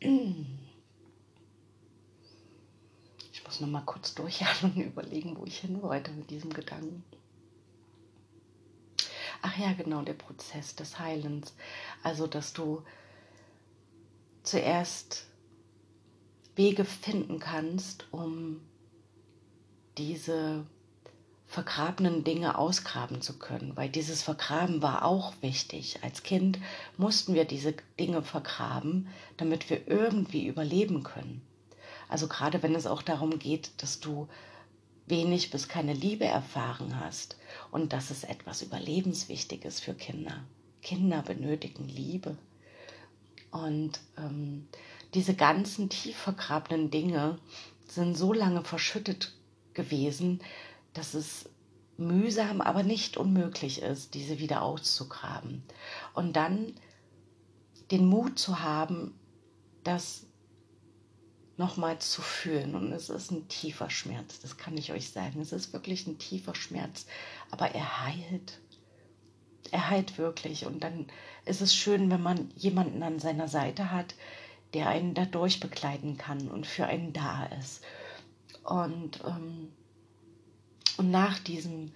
muss 3.52 3.60
noch 3.60 3.68
mal 3.68 3.82
kurz 3.84 4.14
durchhalten 4.14 4.72
und 4.72 4.82
überlegen, 4.82 5.36
wo 5.36 5.44
ich 5.44 5.58
hin 5.58 5.82
wollte 5.82 6.10
mit 6.12 6.30
diesem 6.30 6.54
Gedanken. 6.54 7.04
Ach 9.42 9.58
ja, 9.58 9.74
genau, 9.74 10.00
der 10.00 10.14
Prozess 10.14 10.74
des 10.74 10.98
Heilens. 10.98 11.52
Also, 12.02 12.26
dass 12.26 12.54
du 12.54 12.82
zuerst 14.42 15.26
Wege 16.56 16.86
finden 16.86 17.40
kannst, 17.40 18.06
um 18.10 18.62
diese 19.98 20.64
vergrabenen 21.46 22.24
Dinge 22.24 22.56
ausgraben 22.56 23.20
zu 23.20 23.38
können, 23.38 23.76
weil 23.76 23.90
dieses 23.90 24.22
Vergraben 24.22 24.80
war 24.80 25.04
auch 25.04 25.34
wichtig. 25.42 25.98
Als 26.02 26.22
Kind 26.22 26.58
mussten 26.96 27.34
wir 27.34 27.44
diese 27.44 27.74
Dinge 28.00 28.22
vergraben, 28.22 29.08
damit 29.36 29.68
wir 29.68 29.86
irgendwie 29.88 30.46
überleben 30.46 31.02
können. 31.02 31.42
Also 32.12 32.28
gerade 32.28 32.62
wenn 32.62 32.74
es 32.74 32.86
auch 32.86 33.00
darum 33.00 33.38
geht, 33.38 33.70
dass 33.78 33.98
du 33.98 34.28
wenig 35.06 35.50
bis 35.50 35.66
keine 35.66 35.94
Liebe 35.94 36.26
erfahren 36.26 37.00
hast 37.00 37.38
und 37.70 37.94
das 37.94 38.10
ist 38.10 38.24
etwas 38.24 38.60
Überlebenswichtiges 38.60 39.80
für 39.80 39.94
Kinder. 39.94 40.44
Kinder 40.82 41.22
benötigen 41.22 41.88
Liebe. 41.88 42.36
Und 43.50 43.98
ähm, 44.18 44.68
diese 45.14 45.34
ganzen 45.34 45.88
tief 45.88 46.14
vergrabenen 46.18 46.90
Dinge 46.90 47.38
sind 47.88 48.14
so 48.14 48.34
lange 48.34 48.62
verschüttet 48.62 49.32
gewesen, 49.72 50.42
dass 50.92 51.14
es 51.14 51.48
mühsam, 51.96 52.60
aber 52.60 52.82
nicht 52.82 53.16
unmöglich 53.16 53.80
ist, 53.80 54.12
diese 54.12 54.38
wieder 54.38 54.60
auszugraben. 54.60 55.62
Und 56.12 56.36
dann 56.36 56.74
den 57.90 58.04
Mut 58.04 58.38
zu 58.38 58.60
haben, 58.60 59.14
dass 59.82 60.26
nochmal 61.62 62.00
zu 62.00 62.22
fühlen. 62.22 62.74
Und 62.74 62.92
es 62.92 63.08
ist 63.08 63.30
ein 63.30 63.46
tiefer 63.46 63.88
Schmerz, 63.88 64.40
das 64.40 64.56
kann 64.56 64.76
ich 64.76 64.92
euch 64.92 65.10
sagen. 65.10 65.40
Es 65.40 65.52
ist 65.52 65.72
wirklich 65.72 66.08
ein 66.08 66.18
tiefer 66.18 66.56
Schmerz, 66.56 67.06
aber 67.52 67.70
er 67.70 68.04
heilt. 68.04 68.58
er 69.70 69.88
heilt 69.88 70.18
wirklich. 70.18 70.66
Und 70.66 70.82
dann 70.82 71.06
ist 71.46 71.60
es 71.62 71.72
schön, 71.74 72.10
wenn 72.10 72.20
man 72.22 72.50
jemanden 72.56 73.02
an 73.04 73.20
seiner 73.20 73.46
Seite 73.46 73.92
hat, 73.92 74.16
der 74.74 74.88
einen 74.88 75.14
dadurch 75.14 75.60
begleiten 75.60 76.16
kann 76.16 76.48
und 76.48 76.66
für 76.66 76.86
einen 76.86 77.12
da 77.12 77.46
ist. 77.60 77.82
Und, 78.64 79.20
ähm, 79.24 79.68
und 80.96 81.10
nach 81.12 81.38
diesem, 81.38 81.92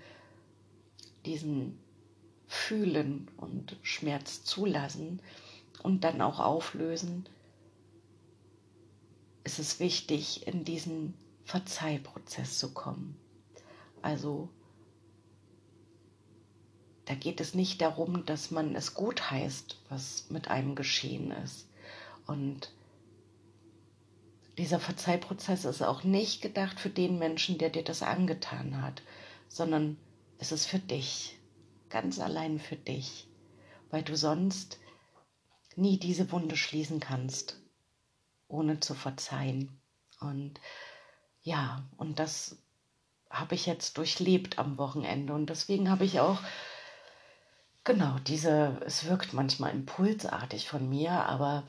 diesem 1.25 1.77
Fühlen 2.47 3.29
und 3.37 3.77
Schmerz 3.83 4.45
zulassen 4.45 5.21
und 5.83 6.05
dann 6.05 6.21
auch 6.21 6.39
auflösen, 6.39 7.29
ist 9.47 9.61
es 9.61 9.79
wichtig, 9.79 10.49
in 10.49 10.65
diesen 10.65 11.15
Verzeihprozess 11.45 12.59
zu 12.59 12.75
kommen. 12.75 13.17
Also 14.03 14.49
da 17.05 17.15
geht 17.15 17.41
es 17.41 17.55
nicht 17.55 17.81
darum, 17.81 18.26
dass 18.26 18.50
man 18.50 18.75
es 18.75 18.95
gut 18.95 19.31
heißt, 19.31 19.79
was 19.88 20.29
mit 20.31 20.49
einem 20.49 20.75
geschehen 20.75 21.31
ist. 21.31 21.69
Und 22.26 22.73
dieser 24.59 24.81
Verzeihprozess 24.81 25.65
ist 25.65 25.81
auch 25.81 26.03
nicht 26.03 26.43
gedacht 26.43 26.81
für 26.81 26.91
den 26.91 27.17
Menschen, 27.21 27.57
der 27.57 27.71
dir 27.71 27.85
das 27.85 28.03
angetan 28.03 28.83
hat, 28.83 29.03
sondern 29.49 29.97
es 30.38 30.50
ist 30.50 30.67
für 30.67 30.81
dich, 30.81 31.38
ganz 31.88 32.19
allein 32.19 32.59
für 32.59 32.76
dich, 32.76 33.29
weil 33.93 34.03
du 34.03 34.17
sonst 34.17 34.81
nie 35.76 36.00
diese 36.00 36.33
Wunde 36.33 36.57
schließen 36.57 36.99
kannst, 36.99 37.61
ohne 38.49 38.81
zu 38.81 38.95
verzeihen. 38.95 39.81
Und 40.21 40.61
ja, 41.43 41.83
und 41.97 42.19
das 42.19 42.57
habe 43.31 43.55
ich 43.55 43.67
jetzt 43.67 43.99
durchlebt 43.99 44.59
am 44.59 44.79
Wochenende 44.79 45.35
und 45.35 45.50
deswegen 45.50 45.91
habe 45.91 46.05
ich 46.05 46.21
auch 46.21 46.41
Genau, 47.87 48.17
diese, 48.26 48.81
es 48.85 49.05
wirkt 49.05 49.33
manchmal 49.33 49.71
impulsartig 49.71 50.69
von 50.69 50.88
mir, 50.88 51.12
aber 51.12 51.62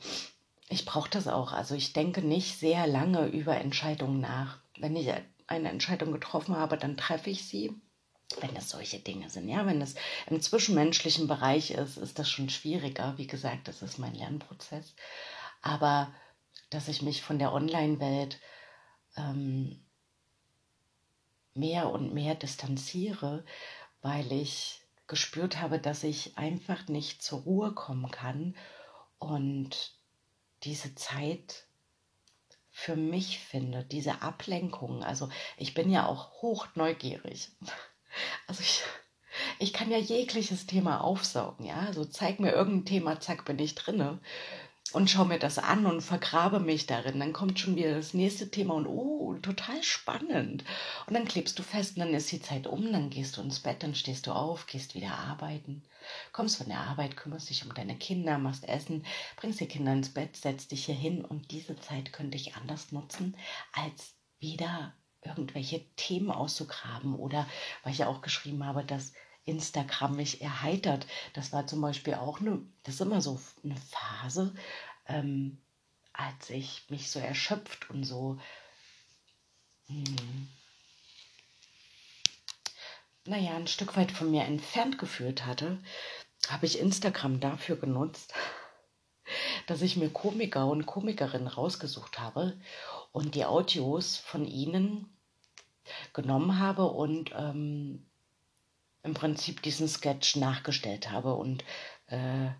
ich 0.68 0.84
brauche 0.84 1.08
das 1.08 1.28
auch. 1.28 1.52
Also 1.52 1.76
ich 1.76 1.92
denke 1.92 2.22
nicht 2.22 2.58
sehr 2.58 2.88
lange 2.88 3.28
über 3.28 3.56
Entscheidungen 3.56 4.20
nach. 4.20 4.58
Wenn 4.76 4.96
ich 4.96 5.12
eine 5.46 5.70
Entscheidung 5.70 6.10
getroffen 6.10 6.56
habe, 6.56 6.76
dann 6.76 6.96
treffe 6.96 7.30
ich 7.30 7.46
sie. 7.46 7.72
Wenn 8.40 8.56
es 8.56 8.68
solche 8.68 8.98
Dinge 8.98 9.30
sind, 9.30 9.48
ja, 9.48 9.64
wenn 9.64 9.80
es 9.80 9.94
im 10.26 10.42
zwischenmenschlichen 10.42 11.28
Bereich 11.28 11.70
ist, 11.70 11.96
ist 11.96 12.18
das 12.18 12.28
schon 12.28 12.50
schwieriger. 12.50 13.14
Wie 13.16 13.28
gesagt, 13.28 13.68
das 13.68 13.80
ist 13.80 14.00
mein 14.00 14.16
Lernprozess. 14.16 14.94
Aber 15.62 16.12
dass 16.70 16.88
ich 16.88 17.02
mich 17.02 17.22
von 17.22 17.38
der 17.38 17.52
Online-Welt 17.52 18.40
ähm, 19.16 19.84
mehr 21.54 21.90
und 21.90 22.14
mehr 22.14 22.34
distanziere, 22.34 23.44
weil 24.00 24.30
ich 24.32 24.80
gespürt 25.06 25.60
habe, 25.60 25.78
dass 25.78 26.04
ich 26.04 26.36
einfach 26.36 26.86
nicht 26.88 27.22
zur 27.22 27.40
Ruhe 27.40 27.72
kommen 27.72 28.10
kann 28.10 28.54
und 29.18 29.92
diese 30.64 30.94
Zeit 30.94 31.64
für 32.70 32.94
mich 32.94 33.40
finde, 33.40 33.84
diese 33.84 34.22
Ablenkung. 34.22 35.02
Also 35.02 35.28
ich 35.56 35.74
bin 35.74 35.90
ja 35.90 36.06
auch 36.06 36.42
hoch 36.42 36.68
neugierig. 36.74 37.50
Also 38.48 38.62
ich, 38.62 38.82
ich 39.58 39.72
kann 39.74 39.90
ja 39.90 39.98
jegliches 39.98 40.66
Thema 40.66 41.02
aufsaugen, 41.02 41.66
ja. 41.66 41.76
Also 41.80 42.06
zeig 42.06 42.40
mir 42.40 42.52
irgendein 42.52 42.86
Thema, 42.86 43.20
zack, 43.20 43.44
bin 43.44 43.58
ich 43.58 43.74
drinne 43.74 44.18
und 44.92 45.10
schaue 45.10 45.26
mir 45.26 45.38
das 45.38 45.58
an 45.58 45.86
und 45.86 46.00
vergrabe 46.00 46.60
mich 46.60 46.86
darin. 46.86 47.20
Dann 47.20 47.32
kommt 47.32 47.58
schon 47.58 47.76
wieder 47.76 47.94
das 47.94 48.14
nächste 48.14 48.50
Thema 48.50 48.74
und 48.74 48.86
oh, 48.86 49.34
total 49.42 49.82
spannend. 49.82 50.64
Und 51.06 51.14
dann 51.14 51.26
klebst 51.26 51.58
du 51.58 51.62
fest 51.62 51.96
und 51.96 52.00
dann 52.00 52.14
ist 52.14 52.32
die 52.32 52.40
Zeit 52.40 52.66
um, 52.66 52.92
dann 52.92 53.10
gehst 53.10 53.36
du 53.36 53.42
ins 53.42 53.60
Bett, 53.60 53.82
dann 53.82 53.94
stehst 53.94 54.26
du 54.26 54.32
auf, 54.32 54.66
gehst 54.66 54.94
wieder 54.94 55.12
arbeiten, 55.12 55.82
kommst 56.32 56.56
von 56.56 56.68
der 56.68 56.80
Arbeit, 56.80 57.16
kümmerst 57.16 57.50
dich 57.50 57.64
um 57.64 57.74
deine 57.74 57.96
Kinder, 57.96 58.38
machst 58.38 58.68
Essen, 58.68 59.04
bringst 59.36 59.60
die 59.60 59.66
Kinder 59.66 59.92
ins 59.92 60.12
Bett, 60.12 60.36
setzt 60.36 60.72
dich 60.72 60.86
hier 60.86 60.94
hin 60.94 61.24
und 61.24 61.50
diese 61.50 61.76
Zeit 61.76 62.12
könnte 62.12 62.36
ich 62.36 62.56
anders 62.56 62.92
nutzen, 62.92 63.36
als 63.72 64.14
wieder 64.38 64.94
irgendwelche 65.22 65.84
Themen 65.96 66.30
auszugraben 66.30 67.14
oder 67.14 67.46
weil 67.82 67.92
ich 67.92 67.98
ja 67.98 68.08
auch 68.08 68.22
geschrieben 68.22 68.64
habe, 68.64 68.84
dass 68.84 69.12
Instagram 69.48 70.16
mich 70.16 70.42
erheitert. 70.42 71.06
Das 71.32 71.52
war 71.52 71.66
zum 71.66 71.80
Beispiel 71.80 72.14
auch 72.14 72.40
eine, 72.40 72.60
das 72.84 72.96
ist 72.96 73.00
immer 73.00 73.22
so 73.22 73.40
eine 73.64 73.76
Phase, 73.76 74.54
ähm, 75.08 75.58
als 76.12 76.50
ich 76.50 76.84
mich 76.88 77.10
so 77.10 77.18
erschöpft 77.18 77.90
und 77.90 78.04
so, 78.04 78.38
hm, 79.86 80.48
naja, 83.24 83.56
ein 83.56 83.66
Stück 83.66 83.96
weit 83.96 84.10
von 84.12 84.30
mir 84.30 84.44
entfernt 84.44 84.98
gefühlt 84.98 85.44
hatte, 85.44 85.78
habe 86.48 86.66
ich 86.66 86.78
Instagram 86.78 87.40
dafür 87.40 87.76
genutzt, 87.76 88.34
dass 89.66 89.82
ich 89.82 89.96
mir 89.96 90.10
Komiker 90.10 90.66
und 90.66 90.86
Komikerinnen 90.86 91.48
rausgesucht 91.48 92.18
habe 92.18 92.58
und 93.12 93.34
die 93.34 93.44
Audios 93.44 94.16
von 94.16 94.46
ihnen 94.46 95.06
genommen 96.12 96.58
habe 96.58 96.84
und 96.84 97.32
ähm, 97.34 98.06
im 99.02 99.14
Prinzip 99.14 99.62
diesen 99.62 99.88
Sketch 99.88 100.36
nachgestellt 100.36 101.10
habe 101.10 101.34
und 101.34 101.64
äh, 102.06 102.50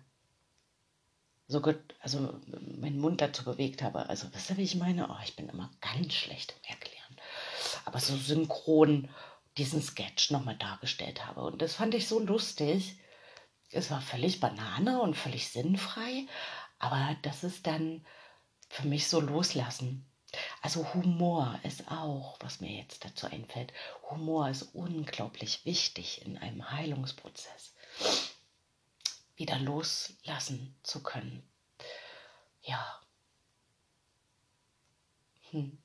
so 1.49 1.61
also 1.99 2.39
meinen 2.77 2.99
Mund 2.99 3.21
dazu 3.21 3.43
bewegt 3.43 3.81
habe. 3.81 4.07
Also, 4.07 4.27
wisst 4.33 4.51
ihr, 4.51 4.57
wie 4.57 4.63
ich 4.63 4.75
meine? 4.75 5.09
Oh, 5.09 5.17
ich 5.23 5.35
bin 5.35 5.49
immer 5.49 5.71
ganz 5.81 6.13
schlecht 6.13 6.53
im 6.55 6.69
Erklären. 6.69 7.17
Aber 7.85 7.99
so 7.99 8.15
synchron 8.15 9.09
diesen 9.57 9.81
Sketch 9.81 10.29
nochmal 10.29 10.57
dargestellt 10.57 11.25
habe. 11.25 11.41
Und 11.41 11.61
das 11.61 11.73
fand 11.73 11.95
ich 11.95 12.07
so 12.07 12.19
lustig. 12.19 12.99
Es 13.71 13.89
war 13.89 13.99
völlig 13.99 14.39
Banane 14.39 15.01
und 15.01 15.17
völlig 15.17 15.49
sinnfrei. 15.49 16.27
Aber 16.77 17.17
das 17.23 17.43
ist 17.43 17.65
dann 17.65 18.05
für 18.69 18.87
mich 18.87 19.07
so 19.07 19.19
loslassen. 19.19 20.05
Also 20.61 20.93
Humor 20.93 21.59
ist 21.63 21.89
auch, 21.89 22.37
was 22.41 22.61
mir 22.61 22.71
jetzt 22.71 23.03
dazu 23.03 23.25
einfällt, 23.25 23.73
Humor 24.11 24.49
ist 24.49 24.75
unglaublich 24.75 25.65
wichtig 25.65 26.23
in 26.25 26.37
einem 26.37 26.69
Heilungsprozess. 26.69 27.73
Wieder 29.39 29.57
loslassen 29.57 30.75
zu 30.83 31.01
können. 31.01 31.41
Ja. 32.61 32.85
Hm. 35.51 35.77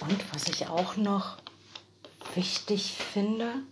Und 0.00 0.34
was 0.34 0.48
ich 0.48 0.68
auch 0.68 0.96
noch 0.96 1.36
wichtig 2.34 2.94
finde, 2.94 3.62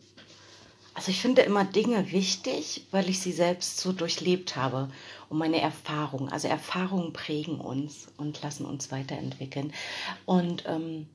also 0.92 1.11
ich 1.11 1.23
finde 1.23 1.40
immer 1.42 1.64
Dinge 1.64 2.12
wichtig, 2.12 2.87
weil 2.90 3.09
ich 3.09 3.21
sie 3.21 3.33
selbst 3.33 3.79
so 3.79 3.92
durchlebt 3.92 4.57
habe 4.57 4.90
und 5.31 5.38
meine 5.38 5.62
Erfahrungen. 5.62 6.29
Also 6.29 6.49
Erfahrungen 6.49 7.14
prägen 7.14 7.59
uns 7.59 8.09
und 8.18 8.42
lassen 8.42 8.66
uns 8.66 8.92
weiterentwickeln. 8.92 9.73
Und 10.27 10.64
ähm, 10.66 11.09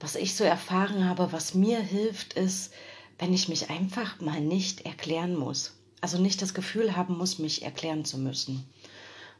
was 0.00 0.16
ich 0.16 0.34
so 0.34 0.42
erfahren 0.42 1.08
habe, 1.08 1.30
was 1.30 1.54
mir 1.54 1.78
hilft, 1.78 2.32
ist, 2.32 2.72
wenn 3.18 3.32
ich 3.32 3.48
mich 3.48 3.70
einfach 3.70 4.20
mal 4.20 4.40
nicht 4.40 4.82
erklären 4.82 5.34
muss. 5.36 5.72
Also 6.00 6.18
nicht 6.18 6.42
das 6.42 6.54
Gefühl 6.54 6.96
haben 6.96 7.16
muss, 7.16 7.38
mich 7.38 7.62
erklären 7.62 8.04
zu 8.04 8.18
müssen. 8.18 8.64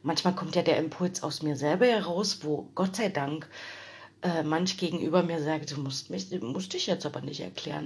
Manchmal 0.03 0.35
kommt 0.35 0.55
ja 0.55 0.61
der 0.61 0.77
Impuls 0.77 1.23
aus 1.23 1.41
mir 1.41 1.55
selber 1.55 1.85
heraus, 1.85 2.39
wo 2.43 2.69
Gott 2.75 2.95
sei 2.95 3.09
Dank 3.09 3.47
äh, 4.21 4.43
manch 4.43 4.77
gegenüber 4.77 5.23
mir 5.23 5.41
sagt, 5.41 5.71
du 5.71 5.79
musst 5.79 6.09
mich, 6.09 6.29
musst 6.41 6.73
dich 6.73 6.87
jetzt 6.87 7.05
aber 7.05 7.21
nicht 7.21 7.39
erklären. 7.39 7.85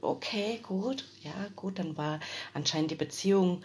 okay, 0.00 0.60
gut, 0.62 1.04
ja, 1.22 1.32
gut, 1.56 1.78
dann 1.78 1.96
war 1.96 2.20
anscheinend 2.54 2.90
die 2.90 2.96
Beziehung 2.96 3.62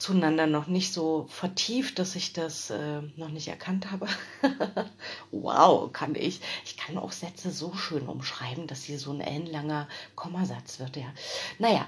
zueinander 0.00 0.46
noch 0.46 0.66
nicht 0.66 0.92
so 0.92 1.26
vertieft, 1.28 1.98
dass 1.98 2.16
ich 2.16 2.32
das 2.32 2.70
äh, 2.70 3.02
noch 3.16 3.28
nicht 3.28 3.48
erkannt 3.48 3.90
habe. 3.92 4.06
wow, 5.30 5.92
kann 5.92 6.14
ich. 6.14 6.40
Ich 6.64 6.76
kann 6.76 6.96
auch 6.96 7.12
Sätze 7.12 7.50
so 7.50 7.74
schön 7.74 8.08
umschreiben, 8.08 8.66
dass 8.66 8.84
hier 8.84 8.98
so 8.98 9.12
ein 9.12 9.20
ellenlanger 9.20 9.88
Kommasatz 10.16 10.80
wird, 10.80 10.96
ja. 10.96 11.12
Naja, 11.58 11.86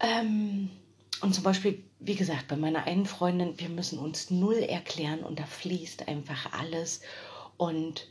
ähm, 0.00 0.70
und 1.20 1.34
zum 1.34 1.44
Beispiel, 1.44 1.84
wie 2.00 2.16
gesagt, 2.16 2.48
bei 2.48 2.56
meiner 2.56 2.84
einen 2.84 3.06
Freundin, 3.06 3.58
wir 3.58 3.68
müssen 3.68 3.98
uns 3.98 4.30
null 4.30 4.56
erklären 4.56 5.20
und 5.20 5.38
da 5.38 5.44
fließt 5.44 6.08
einfach 6.08 6.52
alles. 6.52 7.00
Und 7.56 8.08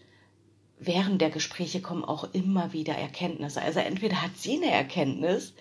während 0.79 1.19
der 1.19 1.29
Gespräche 1.29 1.82
kommen 1.82 2.05
auch 2.05 2.34
immer 2.34 2.71
wieder 2.71 2.93
Erkenntnisse. 2.93 3.62
Also 3.62 3.79
entweder 3.79 4.21
hat 4.21 4.38
sie 4.38 4.58
eine 4.58 4.71
Erkenntnis 4.71 5.53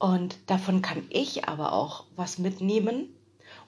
und 0.00 0.38
davon 0.46 0.80
kann 0.80 1.06
ich 1.10 1.44
aber 1.44 1.74
auch 1.74 2.06
was 2.16 2.38
mitnehmen 2.38 3.14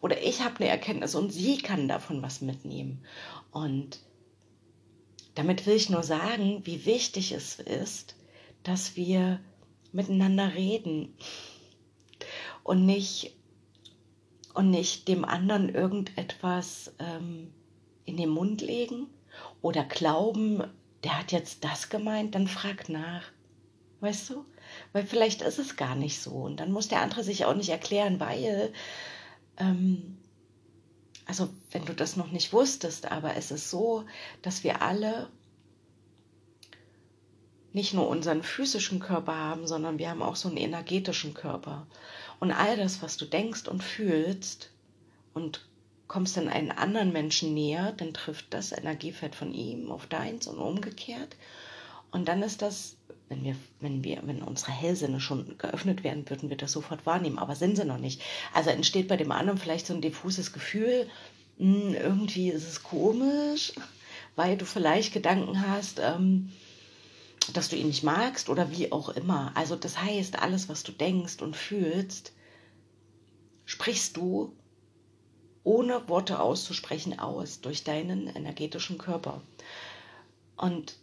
oder 0.00 0.20
ich 0.22 0.42
habe 0.42 0.56
eine 0.56 0.68
Erkenntnis 0.68 1.14
und 1.14 1.30
sie 1.30 1.58
kann 1.58 1.88
davon 1.88 2.22
was 2.22 2.40
mitnehmen. 2.40 3.04
Und 3.52 4.00
damit 5.34 5.66
will 5.66 5.76
ich 5.76 5.90
nur 5.90 6.02
sagen, 6.02 6.62
wie 6.64 6.86
wichtig 6.86 7.32
es 7.32 7.58
ist, 7.58 8.16
dass 8.62 8.96
wir 8.96 9.40
miteinander 9.92 10.54
reden 10.54 11.14
und 12.64 12.86
nicht 12.86 13.36
und 14.54 14.70
nicht 14.70 15.08
dem 15.08 15.26
anderen 15.26 15.74
irgendetwas 15.74 16.94
ähm, 16.98 17.52
in 18.06 18.16
den 18.16 18.30
Mund 18.30 18.62
legen 18.62 19.06
oder 19.60 19.84
glauben, 19.84 20.64
der 21.04 21.18
hat 21.18 21.32
jetzt 21.32 21.62
das 21.62 21.90
gemeint, 21.90 22.34
dann 22.34 22.48
frag 22.48 22.88
nach. 22.88 23.24
Weißt 24.00 24.30
du? 24.30 24.46
Weil 24.92 25.06
vielleicht 25.06 25.42
ist 25.42 25.58
es 25.58 25.76
gar 25.76 25.94
nicht 25.94 26.20
so. 26.20 26.30
Und 26.30 26.58
dann 26.58 26.72
muss 26.72 26.88
der 26.88 27.00
andere 27.00 27.24
sich 27.24 27.44
auch 27.44 27.54
nicht 27.54 27.70
erklären, 27.70 28.20
weil, 28.20 28.72
ähm, 29.58 30.18
also 31.26 31.48
wenn 31.70 31.84
du 31.84 31.94
das 31.94 32.16
noch 32.16 32.30
nicht 32.30 32.52
wusstest, 32.52 33.10
aber 33.10 33.36
es 33.36 33.50
ist 33.50 33.70
so, 33.70 34.04
dass 34.42 34.64
wir 34.64 34.82
alle 34.82 35.28
nicht 37.72 37.94
nur 37.94 38.08
unseren 38.08 38.42
physischen 38.42 39.00
Körper 39.00 39.34
haben, 39.34 39.66
sondern 39.66 39.98
wir 39.98 40.10
haben 40.10 40.22
auch 40.22 40.36
so 40.36 40.48
einen 40.48 40.58
energetischen 40.58 41.34
Körper. 41.34 41.86
Und 42.38 42.50
all 42.52 42.76
das, 42.76 43.02
was 43.02 43.16
du 43.16 43.24
denkst 43.24 43.66
und 43.68 43.82
fühlst 43.82 44.70
und 45.32 45.66
kommst 46.06 46.36
dann 46.36 46.48
einen 46.48 46.70
anderen 46.70 47.12
Menschen 47.12 47.54
näher, 47.54 47.92
dann 47.92 48.12
trifft 48.12 48.52
das 48.52 48.72
Energiefeld 48.72 49.34
von 49.34 49.54
ihm 49.54 49.90
auf 49.90 50.06
deins 50.06 50.46
und 50.46 50.58
umgekehrt. 50.58 51.36
Und 52.10 52.28
dann 52.28 52.42
ist 52.42 52.60
das, 52.60 52.96
wenn 53.32 53.44
wir, 53.44 53.56
wenn 53.80 54.04
wir, 54.04 54.20
wenn 54.24 54.42
unsere 54.42 54.72
Hellsinne 54.72 55.18
schon 55.18 55.56
geöffnet 55.56 56.04
werden, 56.04 56.28
würden 56.28 56.50
wir 56.50 56.56
das 56.58 56.72
sofort 56.72 57.06
wahrnehmen, 57.06 57.38
aber 57.38 57.56
sind 57.56 57.76
sie 57.76 57.84
noch 57.84 57.98
nicht. 57.98 58.20
Also 58.52 58.68
entsteht 58.68 59.08
bei 59.08 59.16
dem 59.16 59.32
anderen 59.32 59.58
vielleicht 59.58 59.86
so 59.86 59.94
ein 59.94 60.02
diffuses 60.02 60.52
Gefühl, 60.52 61.08
hm, 61.58 61.94
irgendwie 61.94 62.50
ist 62.50 62.68
es 62.68 62.82
komisch, 62.82 63.72
weil 64.36 64.58
du 64.58 64.66
vielleicht 64.66 65.14
Gedanken 65.14 65.66
hast, 65.66 65.98
ähm, 65.98 66.52
dass 67.54 67.70
du 67.70 67.76
ihn 67.76 67.86
nicht 67.86 68.04
magst 68.04 68.50
oder 68.50 68.70
wie 68.70 68.92
auch 68.92 69.08
immer. 69.08 69.52
Also 69.54 69.76
das 69.76 70.00
heißt, 70.00 70.38
alles, 70.38 70.68
was 70.68 70.82
du 70.82 70.92
denkst 70.92 71.40
und 71.40 71.56
fühlst, 71.56 72.32
sprichst 73.64 74.18
du 74.18 74.54
ohne 75.64 76.06
Worte 76.08 76.38
auszusprechen 76.38 77.18
aus 77.18 77.62
durch 77.62 77.82
deinen 77.82 78.26
energetischen 78.26 78.98
Körper. 78.98 79.40
Und 80.56 80.96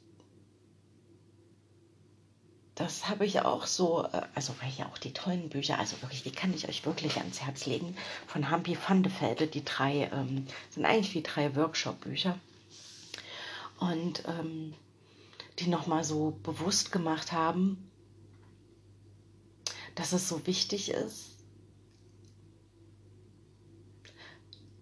das 2.79 3.09
habe 3.09 3.25
ich 3.25 3.41
auch 3.41 3.67
so, 3.67 4.05
äh, 4.05 4.21
also 4.33 4.55
weil 4.61 4.71
ja 4.77 4.87
auch 4.87 4.97
die 4.97 5.11
tollen 5.11 5.49
Bücher, 5.49 5.77
also 5.77 6.01
wirklich, 6.01 6.23
die 6.23 6.31
kann 6.31 6.53
ich 6.53 6.69
euch 6.69 6.85
wirklich 6.85 7.17
ans 7.17 7.41
Herz 7.41 7.65
legen, 7.65 7.93
von 8.25 8.49
Hampi 8.49 8.77
van 8.87 9.03
de 9.03 9.11
Velde, 9.19 9.47
die 9.47 9.65
drei, 9.65 10.09
ähm, 10.13 10.47
sind 10.69 10.85
eigentlich 10.85 11.13
wie 11.13 11.21
drei 11.21 11.53
Workshop-Bücher. 11.57 12.39
Und 13.81 14.23
ähm, 14.27 14.73
die 15.59 15.67
nochmal 15.67 16.05
so 16.05 16.39
bewusst 16.41 16.93
gemacht 16.93 17.33
haben, 17.33 17.91
dass 19.95 20.13
es 20.13 20.29
so 20.29 20.47
wichtig 20.47 20.91
ist, 20.91 21.35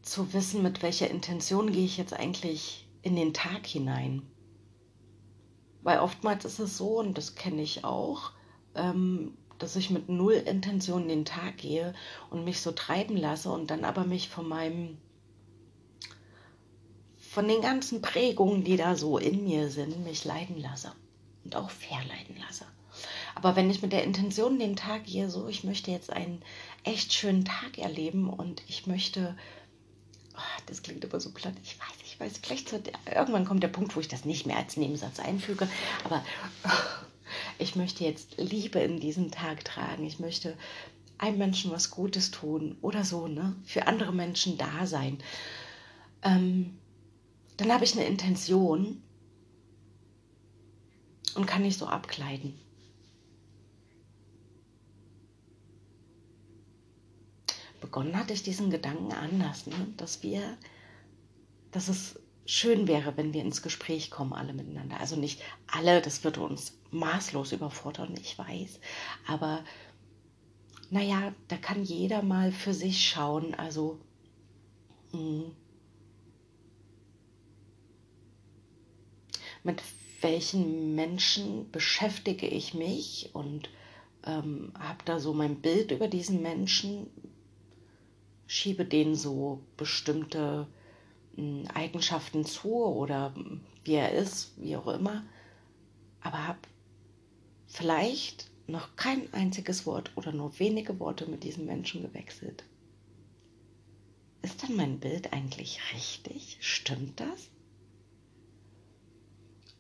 zu 0.04 0.34
wissen, 0.34 0.62
mit 0.62 0.84
welcher 0.84 1.10
Intention 1.10 1.72
gehe 1.72 1.86
ich 1.86 1.98
jetzt 1.98 2.14
eigentlich 2.14 2.88
in 3.02 3.16
den 3.16 3.34
Tag 3.34 3.66
hinein. 3.66 4.22
Weil 5.88 6.00
oftmals 6.00 6.44
ist 6.44 6.60
es 6.60 6.76
so, 6.76 7.00
und 7.00 7.18
das 7.18 7.36
kenne 7.36 7.62
ich 7.62 7.86
auch, 7.86 8.32
ähm, 8.76 9.38
dass 9.58 9.78
ich 9.78 9.90
mit 9.90 10.10
null 10.10 10.34
Intention 10.34 11.04
in 11.04 11.08
den 11.08 11.24
Tag 11.24 11.60
gehe 11.60 11.94
und 12.30 12.44
mich 12.44 12.60
so 12.60 12.74
treiben 12.74 13.16
lasse 13.16 13.50
und 13.50 13.72
dann 13.72 13.86
aber 13.86 14.04
mich 14.04 14.28
von 14.28 14.50
meinem 14.50 14.98
von 17.18 17.48
den 17.48 17.62
ganzen 17.62 18.02
Prägungen, 18.02 18.66
die 18.66 18.76
da 18.76 18.98
so 18.98 19.18
in 19.18 19.46
mir 19.46 19.70
sind, 19.70 20.04
mich 20.04 20.26
leiden 20.26 20.60
lasse 20.60 20.92
und 21.46 21.56
auch 21.56 21.70
verleiden 21.70 22.36
lasse. 22.46 22.66
Aber 23.34 23.56
wenn 23.56 23.70
ich 23.70 23.82
mit 23.82 23.94
der 23.94 24.04
Intention 24.04 24.60
den 24.60 24.76
Tag 24.76 25.06
gehe, 25.06 25.30
so, 25.30 25.48
ich 25.48 25.64
möchte 25.64 25.92
jetzt 25.92 26.12
einen 26.12 26.42
echt 26.84 27.14
schönen 27.14 27.46
Tag 27.46 27.78
erleben 27.78 28.30
und 28.30 28.62
ich 28.68 28.88
möchte, 28.88 29.38
oh, 30.36 30.62
das 30.66 30.84
klingt 30.84 31.06
aber 31.06 31.22
so 31.22 31.32
platt, 31.32 31.56
ich 31.64 31.80
weiß, 31.80 32.07
ich 32.18 32.26
weiß, 32.26 32.40
vielleicht 32.42 32.72
der, 32.72 32.82
irgendwann 33.16 33.46
kommt 33.46 33.62
der 33.62 33.68
Punkt, 33.68 33.96
wo 33.96 34.00
ich 34.00 34.08
das 34.08 34.26
nicht 34.26 34.48
mehr 34.48 34.58
als 34.58 34.76
Nebensatz 34.76 35.20
einfüge, 35.20 35.68
aber 36.04 36.24
ich 37.60 37.76
möchte 37.76 38.04
jetzt 38.04 38.38
Liebe 38.38 38.80
in 38.80 39.00
diesen 39.00 39.30
Tag 39.30 39.64
tragen, 39.64 40.04
ich 40.04 40.20
möchte 40.20 40.58
einem 41.20 41.38
Menschen 41.38 41.72
was 41.72 41.92
Gutes 41.92 42.32
tun 42.32 42.76
oder 42.82 43.04
so, 43.04 43.28
ne, 43.28 43.56
für 43.66 43.88
andere 43.88 44.14
Menschen 44.14 44.58
da 44.58 44.88
sein. 44.88 45.20
Ähm, 46.24 46.78
dann 47.58 47.72
habe 47.72 47.84
ich 47.84 47.94
eine 47.94 48.06
Intention 48.06 49.02
und 51.36 51.46
kann 51.46 51.62
nicht 51.62 51.78
so 51.78 51.86
abgleiten. 51.86 52.60
Begonnen 57.80 58.18
hatte 58.18 58.34
ich 58.34 58.42
diesen 58.42 58.72
Gedanken 58.72 59.12
anders, 59.12 59.68
ne? 59.68 59.88
dass 59.98 60.24
wir, 60.24 60.58
dass 61.72 61.88
es 61.88 62.20
schön 62.46 62.88
wäre, 62.88 63.18
wenn 63.18 63.34
wir 63.34 63.42
ins 63.42 63.62
Gespräch 63.62 64.10
kommen, 64.10 64.34
alle 64.34 64.54
miteinander. 64.54 65.00
Also 65.00 65.16
nicht 65.16 65.42
alle, 65.68 66.02
das 66.02 66.24
würde 66.24 66.42
uns 66.42 66.78
maßlos 66.92 67.52
überfordern, 67.52 68.16
ich 68.20 68.38
weiß. 68.38 68.80
Aber 69.28 69.64
naja, 70.90 71.34
da 71.50 71.58
kann 71.58 71.84
jeder 71.84 72.22
mal 72.22 72.52
für 72.52 72.74
sich 72.74 73.08
schauen. 73.08 73.54
Also 73.54 74.00
mh, 75.12 75.20
hm, 75.20 75.52
mit 79.64 79.84
welchen 80.22 80.96
Menschen 80.96 81.70
beschäftige 81.72 82.48
ich 82.48 82.74
mich 82.74 83.32
und 83.34 83.70
ähm, 84.26 84.72
habe 84.80 85.04
da 85.06 85.20
so 85.20 85.34
mein 85.34 85.62
Bild 85.62 85.92
über 85.92 86.08
diesen 86.08 86.42
Menschen, 86.42 87.08
schiebe 88.48 88.86
denen 88.86 89.16
so 89.16 89.62
bestimmte 89.76 90.68
Eigenschaften 91.74 92.46
zu 92.46 92.74
oder 92.74 93.34
wie 93.84 93.94
er 93.94 94.12
ist, 94.14 94.54
wie 94.58 94.76
auch 94.76 94.88
immer, 94.88 95.24
aber 96.22 96.48
habe 96.48 96.60
vielleicht 97.68 98.50
noch 98.68 98.96
kein 98.96 99.32
einziges 99.34 99.86
Wort 99.86 100.12
oder 100.16 100.32
nur 100.32 100.60
wenige 100.60 101.00
Worte 101.00 101.26
mit 101.28 101.44
diesem 101.44 101.66
Menschen 101.66 102.02
gewechselt. 102.02 102.64
Ist 104.42 104.64
dann 104.64 104.76
mein 104.76 105.00
Bild 105.00 105.34
eigentlich 105.34 105.80
richtig? 105.94 106.58
Stimmt 106.60 107.20
das? 107.20 107.50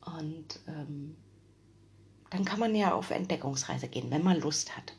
Und 0.05 0.59
ähm, 0.67 1.15
dann 2.29 2.45
kann 2.45 2.59
man 2.59 2.75
ja 2.75 2.93
auf 2.93 3.11
Entdeckungsreise 3.11 3.87
gehen, 3.87 4.11
wenn 4.11 4.23
man 4.23 4.39
Lust 4.39 4.75
hat. 4.77 4.93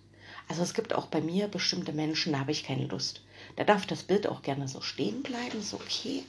Also 0.48 0.62
es 0.62 0.74
gibt 0.74 0.94
auch 0.94 1.06
bei 1.06 1.20
mir 1.20 1.48
bestimmte 1.48 1.92
Menschen, 1.92 2.32
da 2.32 2.40
habe 2.40 2.52
ich 2.52 2.64
keine 2.64 2.86
Lust. 2.86 3.22
Da 3.56 3.64
darf 3.64 3.86
das 3.86 4.02
Bild 4.02 4.26
auch 4.26 4.42
gerne 4.42 4.68
so 4.68 4.80
stehen 4.80 5.22
bleiben, 5.22 5.60
ist 5.60 5.74
okay. 5.74 6.24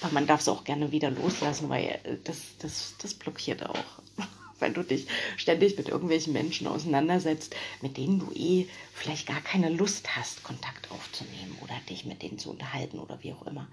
Aber 0.00 0.12
man 0.12 0.26
darf 0.26 0.40
es 0.40 0.48
auch 0.48 0.64
gerne 0.64 0.92
wieder 0.92 1.10
loslassen, 1.10 1.68
weil 1.68 2.00
äh, 2.04 2.16
das, 2.24 2.38
das, 2.58 2.94
das 3.00 3.14
blockiert 3.14 3.64
auch. 3.66 3.84
Wenn 4.60 4.74
du 4.74 4.82
dich 4.82 5.06
ständig 5.36 5.76
mit 5.76 5.88
irgendwelchen 5.88 6.32
Menschen 6.32 6.66
auseinandersetzt, 6.66 7.54
mit 7.80 7.96
denen 7.96 8.18
du 8.18 8.32
eh 8.32 8.66
vielleicht 8.92 9.28
gar 9.28 9.40
keine 9.40 9.68
Lust 9.68 10.16
hast, 10.16 10.42
Kontakt 10.42 10.90
aufzunehmen 10.90 11.56
oder 11.62 11.74
dich 11.88 12.04
mit 12.04 12.22
denen 12.22 12.38
zu 12.38 12.50
unterhalten 12.50 12.98
oder 12.98 13.22
wie 13.22 13.32
auch 13.32 13.46
immer. 13.46 13.68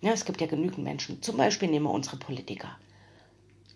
Ja, 0.00 0.12
es 0.12 0.24
gibt 0.24 0.40
ja 0.40 0.48
genügend 0.48 0.84
Menschen, 0.84 1.22
zum 1.22 1.36
Beispiel 1.36 1.68
nehmen 1.68 1.86
wir 1.86 1.92
unsere 1.92 2.16
Politiker 2.16 2.76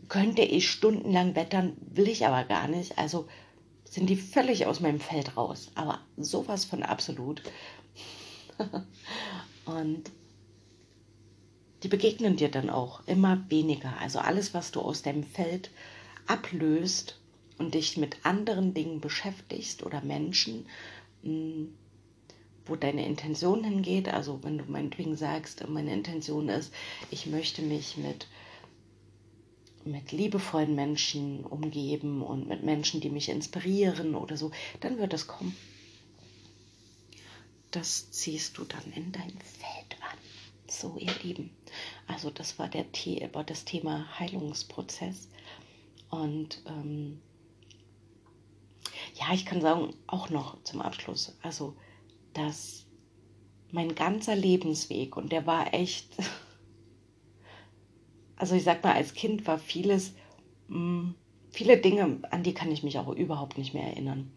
könnte 0.08 0.42
ich 0.42 0.70
stundenlang 0.70 1.34
wettern, 1.34 1.76
will 1.80 2.08
ich 2.08 2.26
aber 2.26 2.44
gar 2.44 2.68
nicht. 2.68 2.98
Also 2.98 3.28
sind 3.84 4.08
die 4.08 4.16
völlig 4.16 4.66
aus 4.66 4.80
meinem 4.80 5.00
Feld 5.00 5.36
raus. 5.36 5.70
Aber 5.74 6.00
sowas 6.16 6.64
von 6.64 6.82
absolut. 6.82 7.42
und 9.64 10.10
die 11.82 11.88
begegnen 11.88 12.36
dir 12.36 12.50
dann 12.50 12.70
auch 12.70 13.06
immer 13.06 13.44
weniger. 13.48 13.96
Also 14.00 14.18
alles, 14.18 14.54
was 14.54 14.72
du 14.72 14.80
aus 14.80 15.02
deinem 15.02 15.24
Feld 15.24 15.70
ablöst 16.26 17.18
und 17.58 17.74
dich 17.74 17.96
mit 17.96 18.24
anderen 18.24 18.74
Dingen 18.74 19.00
beschäftigst 19.00 19.84
oder 19.84 20.00
Menschen, 20.00 20.66
hm, 21.22 21.72
wo 22.66 22.76
deine 22.76 23.06
Intention 23.06 23.64
hingeht. 23.64 24.08
Also 24.08 24.40
wenn 24.42 24.58
du 24.58 24.64
meinetwegen 24.64 25.16
sagst, 25.16 25.66
meine 25.68 25.92
Intention 25.92 26.48
ist, 26.48 26.72
ich 27.10 27.26
möchte 27.26 27.62
mich 27.62 27.96
mit 27.96 28.26
mit 29.84 30.12
liebevollen 30.12 30.74
Menschen 30.74 31.44
umgeben 31.44 32.22
und 32.22 32.46
mit 32.46 32.62
Menschen, 32.62 33.00
die 33.00 33.08
mich 33.08 33.30
inspirieren 33.30 34.14
oder 34.14 34.36
so, 34.36 34.50
dann 34.80 34.98
wird 34.98 35.14
es 35.14 35.26
kommen. 35.26 35.56
Das 37.70 38.10
ziehst 38.10 38.58
du 38.58 38.64
dann 38.64 38.92
in 38.94 39.12
dein 39.12 39.30
Feld 39.30 39.96
an. 40.02 40.18
So, 40.70 40.96
ihr 40.98 41.12
Lieben. 41.22 41.50
Also 42.06 42.30
das 42.30 42.58
war 42.58 42.68
der 42.68 42.84
war 43.32 43.44
das 43.44 43.64
Thema 43.64 44.18
Heilungsprozess. 44.18 45.28
Und 46.10 46.62
ähm, 46.66 47.20
ja, 49.14 49.32
ich 49.32 49.46
kann 49.46 49.60
sagen, 49.60 49.94
auch 50.06 50.30
noch 50.30 50.62
zum 50.62 50.80
Abschluss, 50.80 51.36
also 51.42 51.76
dass 52.34 52.86
mein 53.70 53.94
ganzer 53.94 54.36
Lebensweg, 54.36 55.16
und 55.16 55.32
der 55.32 55.46
war 55.46 55.74
echt 55.74 56.16
also 58.38 58.54
ich 58.54 58.64
sag 58.64 58.82
mal, 58.84 58.94
als 58.94 59.14
Kind 59.14 59.46
war 59.46 59.58
vieles, 59.58 60.14
mm, 60.68 61.10
viele 61.50 61.78
Dinge, 61.78 62.20
an 62.30 62.42
die 62.42 62.54
kann 62.54 62.70
ich 62.70 62.82
mich 62.82 62.98
auch 62.98 63.08
überhaupt 63.08 63.58
nicht 63.58 63.74
mehr 63.74 63.84
erinnern. 63.84 64.30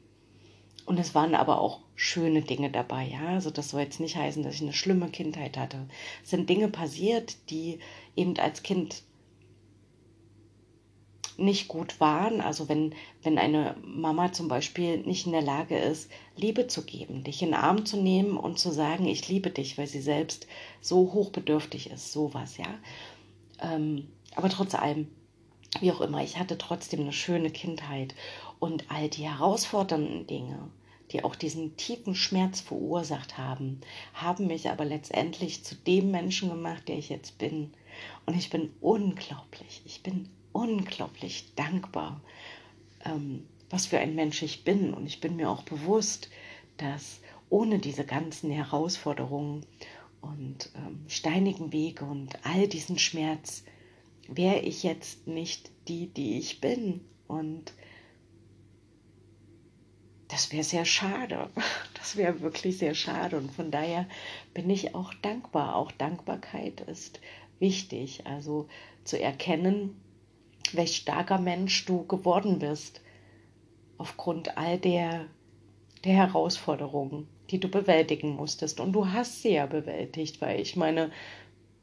Und 0.86 1.00
es 1.00 1.14
waren 1.14 1.36
aber 1.36 1.62
auch 1.62 1.80
schöne 1.96 2.42
Dinge 2.42 2.72
dabei, 2.72 3.08
ja. 3.08 3.28
Also 3.30 3.52
das 3.52 3.70
soll 3.70 3.82
jetzt 3.82 4.00
nicht 4.00 4.16
heißen, 4.16 4.44
dass 4.44 4.56
ich 4.56 4.62
eine 4.62 4.74
schlimme 4.74 5.10
Kindheit 5.10 5.58
hatte. 5.58 5.88
Es 6.24 6.32
sind 6.32 6.50
Dinge 6.50 6.68
passiert, 6.68 7.50
die 7.50 7.80
eben 8.16 8.38
als 8.38 8.64
Kind 8.64 9.04
nicht 11.38 11.68
gut 11.68 12.00
waren. 12.00 12.42
Also 12.42 12.70
wenn, 12.70 12.94
wenn 13.24 13.38
eine 13.38 13.76
Mama 13.84 14.32
zum 14.32 14.48
Beispiel 14.48 14.98
nicht 15.00 15.26
in 15.26 15.32
der 15.32 15.42
Lage 15.42 15.78
ist, 15.78 16.10
Liebe 16.36 16.68
zu 16.68 16.84
geben, 16.84 17.24
dich 17.24 17.42
in 17.42 17.50
den 17.50 17.56
Arm 17.56 17.86
zu 17.86 17.98
nehmen 17.98 18.38
und 18.38 18.60
zu 18.60 18.72
sagen, 18.72 19.06
ich 19.06 19.28
liebe 19.28 19.50
dich, 19.50 19.78
weil 19.78 19.88
sie 19.88 20.02
selbst 20.02 20.48
so 20.80 21.14
hochbedürftig 21.14 21.92
ist, 21.92 22.12
sowas, 22.12 22.58
ja. 22.58 22.80
Ähm, 23.62 24.08
aber 24.36 24.50
trotz 24.50 24.76
allem, 24.76 25.08
wie 25.80 25.92
auch 25.92 26.02
immer, 26.02 26.24
ich 26.24 26.38
hatte 26.38 26.58
trotzdem 26.58 27.02
eine 27.02 27.14
schöne 27.14 27.50
Kindheit 27.50 28.16
und 28.62 28.92
all 28.92 29.10
die 29.10 29.24
herausfordernden 29.24 30.28
Dinge, 30.28 30.70
die 31.12 31.24
auch 31.24 31.36
diesen 31.36 31.76
tiefen 31.78 32.14
Schmerz 32.14 32.62
verursacht 32.62 33.40
haben, 33.40 33.82
haben 34.14 34.46
mich 34.46 34.70
aber 34.70 34.86
letztendlich 34.86 35.66
zu 35.66 35.76
dem 35.76 36.12
Menschen 36.12 36.50
gemacht, 36.50 36.88
der 36.88 37.00
ich 37.00 37.10
jetzt 37.10 37.40
bin. 37.40 37.74
Und 38.28 38.38
ich 38.38 38.52
bin 38.52 38.72
unglaublich, 38.80 39.82
ich 39.84 40.04
bin 40.04 40.30
unglaublich 40.54 41.56
dankbar, 41.56 42.22
ähm, 43.04 43.48
was 43.72 43.88
für 43.88 43.98
ein 43.98 44.14
Mensch 44.14 44.44
ich 44.44 44.64
bin. 44.64 44.94
Und 44.94 45.08
ich 45.08 45.20
bin 45.20 45.38
mir 45.38 45.50
auch 45.50 45.64
bewusst, 45.64 46.30
dass 46.78 47.20
ohne 47.50 47.80
diese 47.80 48.06
ganzen 48.06 48.52
Herausforderungen 48.52 49.66
und 50.22 50.70
ähm, 50.76 51.04
steinigen 51.08 51.74
Wege 51.74 52.06
und 52.06 52.38
all 52.46 52.68
diesen 52.68 53.00
Schmerz 53.00 53.64
wäre 54.28 54.60
ich 54.60 54.84
jetzt 54.84 55.26
nicht 55.26 55.72
die, 55.88 56.06
die 56.06 56.38
ich 56.38 56.62
bin. 56.62 57.02
Und 57.28 57.74
das 60.32 60.52
wäre 60.52 60.64
sehr 60.64 60.86
schade. 60.86 61.50
Das 61.94 62.18
wäre 62.18 62.42
wirklich 62.42 62.80
sehr 62.80 62.96
schade. 62.96 63.38
Und 63.38 63.52
von 63.52 63.70
daher 63.70 64.08
bin 64.56 64.72
ich 64.72 64.96
auch 64.96 65.14
dankbar. 65.22 65.76
Auch 65.76 65.92
Dankbarkeit 65.92 66.82
ist 66.82 67.20
wichtig. 67.60 68.26
Also 68.26 68.68
zu 69.04 69.22
erkennen, 69.22 70.02
welch 70.74 70.96
starker 70.96 71.38
Mensch 71.38 71.86
du 71.86 72.08
geworden 72.08 72.58
bist, 72.58 73.02
aufgrund 74.00 74.58
all 74.58 74.80
der, 74.80 75.28
der 76.04 76.14
Herausforderungen, 76.14 77.28
die 77.52 77.60
du 77.60 77.68
bewältigen 77.68 78.36
musstest. 78.36 78.80
Und 78.80 78.94
du 78.94 79.12
hast 79.12 79.44
sie 79.44 79.54
ja 79.54 79.68
bewältigt, 79.68 80.42
weil 80.42 80.60
ich 80.60 80.76
meine, 80.76 81.12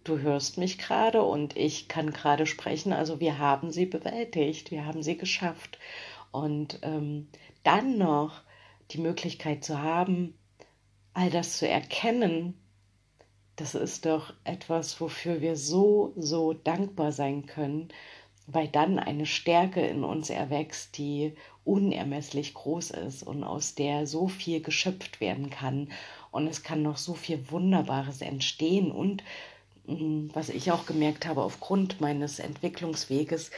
du 0.03 0.19
hörst 0.19 0.59
mich 0.59 0.79
gerade 0.79 1.23
und 1.23 1.57
ich 1.57 1.87
kann 1.87 2.13
gerade 2.13 2.45
sprechen, 2.47 2.93
also 2.93 3.21
wir 3.21 3.39
haben 3.39 3.71
sie 3.71 3.87
bewältigt, 3.87 4.73
wir 4.73 4.85
haben 4.85 5.03
sie 5.03 5.17
geschafft. 5.17 5.79
Und 6.31 6.81
ähm, 6.83 7.29
dann 7.63 7.99
noch 7.99 8.43
die 8.91 8.99
Möglichkeit 8.99 9.65
zu 9.65 9.83
haben, 9.83 10.35
all 11.15 11.31
das 11.31 11.59
zu 11.59 11.69
erkennen, 11.69 12.55
das 13.57 13.75
ist 13.75 14.07
doch 14.07 14.33
etwas, 14.45 15.01
wofür 15.01 15.41
wir 15.41 15.57
so, 15.57 16.13
so 16.17 16.53
dankbar 16.53 17.11
sein 17.11 17.47
können, 17.47 17.89
weil 18.47 18.69
dann 18.69 18.99
eine 18.99 19.27
Stärke 19.27 19.81
in 19.81 20.05
uns 20.05 20.31
erwächst, 20.31 20.97
die 20.97 21.35
unermesslich 21.65 22.55
groß 22.55 22.93
ist 22.93 23.23
und 23.23 23.45
aus 23.45 23.75
der 23.75 24.07
so 24.07 24.29
viel 24.29 24.63
geschöpft 24.63 25.21
werden 25.21 25.51
kann. 25.51 25.91
Und 26.31 26.47
es 26.47 26.63
kann 26.63 26.83
noch 26.83 26.97
so 26.97 27.15
viel 27.15 27.51
Wunderbares 27.51 28.23
entstehen. 28.23 28.91
Und 28.91 29.23
mm, 29.87 30.29
was 30.33 30.49
ich 30.49 30.73
auch 30.73 30.87
gemerkt 30.87 31.27
habe, 31.27 31.43
aufgrund 31.43 32.01
meines 32.01 32.39
Entwicklungsweges, 32.39 33.51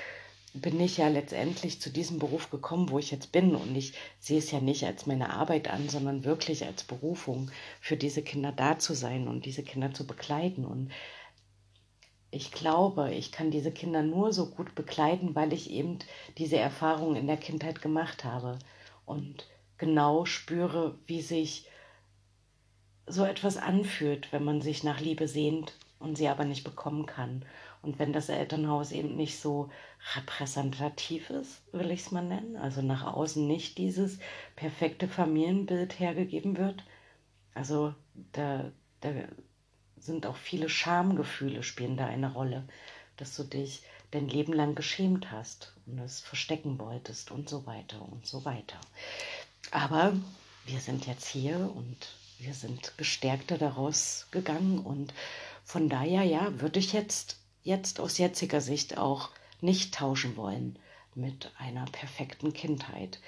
bin 0.52 0.80
ich 0.80 0.96
ja 0.96 1.08
letztendlich 1.08 1.80
zu 1.80 1.90
diesem 1.90 2.18
Beruf 2.18 2.50
gekommen, 2.50 2.90
wo 2.90 2.98
ich 2.98 3.10
jetzt 3.10 3.32
bin. 3.32 3.54
Und 3.54 3.74
ich 3.76 3.94
sehe 4.18 4.38
es 4.38 4.50
ja 4.50 4.60
nicht 4.60 4.84
als 4.84 5.06
meine 5.06 5.30
Arbeit 5.30 5.68
an, 5.68 5.88
sondern 5.88 6.24
wirklich 6.24 6.64
als 6.64 6.82
Berufung, 6.82 7.50
für 7.80 7.96
diese 7.96 8.22
Kinder 8.22 8.52
da 8.52 8.78
zu 8.78 8.94
sein 8.94 9.28
und 9.28 9.44
diese 9.46 9.62
Kinder 9.62 9.94
zu 9.94 10.06
begleiten. 10.06 10.64
Und 10.64 10.90
ich 12.32 12.52
glaube, 12.52 13.12
ich 13.12 13.32
kann 13.32 13.50
diese 13.50 13.72
Kinder 13.72 14.02
nur 14.02 14.32
so 14.32 14.46
gut 14.46 14.74
begleiten, 14.74 15.34
weil 15.34 15.52
ich 15.52 15.70
eben 15.70 15.98
diese 16.38 16.56
Erfahrung 16.56 17.16
in 17.16 17.26
der 17.26 17.36
Kindheit 17.36 17.82
gemacht 17.82 18.24
habe 18.24 18.58
und 19.06 19.46
genau 19.78 20.24
spüre, 20.24 20.98
wie 21.06 21.22
sich 21.22 21.66
so 23.06 23.24
etwas 23.24 23.56
anfühlt, 23.56 24.32
wenn 24.32 24.44
man 24.44 24.60
sich 24.60 24.84
nach 24.84 25.00
Liebe 25.00 25.26
sehnt 25.26 25.74
und 25.98 26.16
sie 26.16 26.28
aber 26.28 26.44
nicht 26.44 26.64
bekommen 26.64 27.06
kann. 27.06 27.44
Und 27.82 27.98
wenn 27.98 28.12
das 28.12 28.28
Elternhaus 28.28 28.92
eben 28.92 29.16
nicht 29.16 29.40
so 29.40 29.70
repräsentativ 30.14 31.30
ist, 31.30 31.62
will 31.72 31.90
ich 31.90 32.00
es 32.00 32.10
mal 32.10 32.24
nennen, 32.24 32.56
also 32.56 32.82
nach 32.82 33.04
außen 33.14 33.46
nicht 33.46 33.78
dieses 33.78 34.18
perfekte 34.54 35.08
Familienbild 35.08 35.98
hergegeben 35.98 36.58
wird, 36.58 36.84
also 37.54 37.94
da, 38.32 38.70
da 39.00 39.10
sind 39.98 40.26
auch 40.26 40.36
viele 40.36 40.68
Schamgefühle 40.68 41.62
spielen 41.62 41.96
da 41.96 42.06
eine 42.06 42.32
Rolle, 42.32 42.64
dass 43.16 43.36
du 43.36 43.44
dich 43.44 43.82
dein 44.10 44.28
Leben 44.28 44.52
lang 44.52 44.74
geschämt 44.74 45.30
hast 45.30 45.74
und 45.86 45.98
es 45.98 46.20
verstecken 46.20 46.78
wolltest 46.78 47.30
und 47.30 47.48
so 47.48 47.66
weiter 47.66 48.00
und 48.10 48.26
so 48.26 48.44
weiter. 48.44 48.78
Aber 49.70 50.14
wir 50.66 50.80
sind 50.80 51.06
jetzt 51.06 51.28
hier 51.28 51.56
und 51.74 52.14
wir 52.38 52.54
sind 52.54 52.96
gestärkter 52.96 53.58
daraus 53.58 54.26
gegangen 54.30 54.78
und 54.78 55.12
von 55.64 55.88
daher 55.88 56.24
ja, 56.24 56.60
würde 56.60 56.78
ich 56.78 56.92
jetzt 56.92 57.39
jetzt 57.70 58.00
aus 58.00 58.18
jetziger 58.18 58.60
Sicht 58.60 58.98
auch 58.98 59.30
nicht 59.60 59.94
tauschen 59.94 60.36
wollen 60.36 60.76
mit 61.14 61.52
einer 61.56 61.84
perfekten 61.86 62.52
Kindheit 62.52 63.20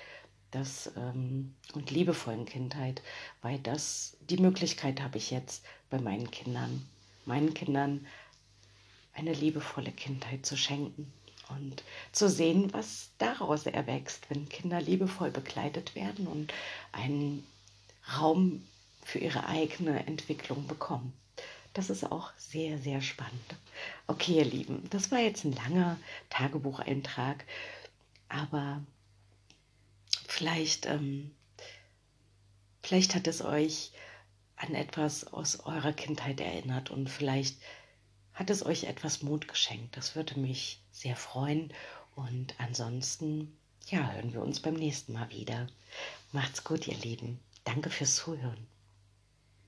das, 0.50 0.90
ähm, 0.96 1.54
und 1.74 1.90
liebevollen 1.90 2.44
Kindheit, 2.44 3.02
weil 3.40 3.58
das, 3.60 4.16
die 4.28 4.36
Möglichkeit 4.36 5.00
habe 5.00 5.16
ich 5.16 5.30
jetzt 5.30 5.64
bei 5.90 5.98
meinen 6.00 6.30
Kindern, 6.30 6.86
meinen 7.24 7.54
Kindern 7.54 8.06
eine 9.14 9.32
liebevolle 9.32 9.92
Kindheit 9.92 10.44
zu 10.44 10.56
schenken 10.56 11.12
und 11.48 11.84
zu 12.10 12.28
sehen, 12.28 12.72
was 12.72 13.10
daraus 13.18 13.66
erwächst, 13.66 14.28
wenn 14.28 14.48
Kinder 14.48 14.80
liebevoll 14.80 15.30
begleitet 15.30 15.94
werden 15.94 16.26
und 16.26 16.52
einen 16.90 17.46
Raum 18.18 18.66
für 19.04 19.18
ihre 19.18 19.46
eigene 19.46 20.06
Entwicklung 20.06 20.66
bekommen. 20.66 21.12
Das 21.74 21.90
ist 21.90 22.04
auch 22.10 22.32
sehr, 22.36 22.78
sehr 22.78 23.00
spannend. 23.00 23.56
Okay, 24.06 24.38
ihr 24.38 24.44
Lieben, 24.44 24.88
das 24.90 25.10
war 25.10 25.18
jetzt 25.20 25.44
ein 25.44 25.52
langer 25.52 25.96
Tagebucheintrag, 26.28 27.44
aber 28.28 28.82
vielleicht, 30.28 30.86
ähm, 30.86 31.30
vielleicht 32.82 33.14
hat 33.14 33.26
es 33.26 33.42
euch 33.42 33.92
an 34.56 34.74
etwas 34.74 35.32
aus 35.32 35.60
eurer 35.60 35.92
Kindheit 35.92 36.40
erinnert 36.40 36.90
und 36.90 37.08
vielleicht 37.08 37.56
hat 38.34 38.50
es 38.50 38.64
euch 38.64 38.84
etwas 38.84 39.22
Mut 39.22 39.48
geschenkt. 39.48 39.96
Das 39.96 40.14
würde 40.14 40.38
mich 40.38 40.80
sehr 40.90 41.16
freuen. 41.16 41.72
Und 42.14 42.54
ansonsten, 42.58 43.56
ja, 43.88 44.12
hören 44.12 44.32
wir 44.32 44.42
uns 44.42 44.60
beim 44.60 44.74
nächsten 44.74 45.12
Mal 45.14 45.30
wieder. 45.30 45.66
Macht's 46.32 46.64
gut, 46.64 46.86
ihr 46.86 46.96
Lieben. 46.98 47.38
Danke 47.64 47.90
fürs 47.90 48.16
Zuhören. 48.16 48.71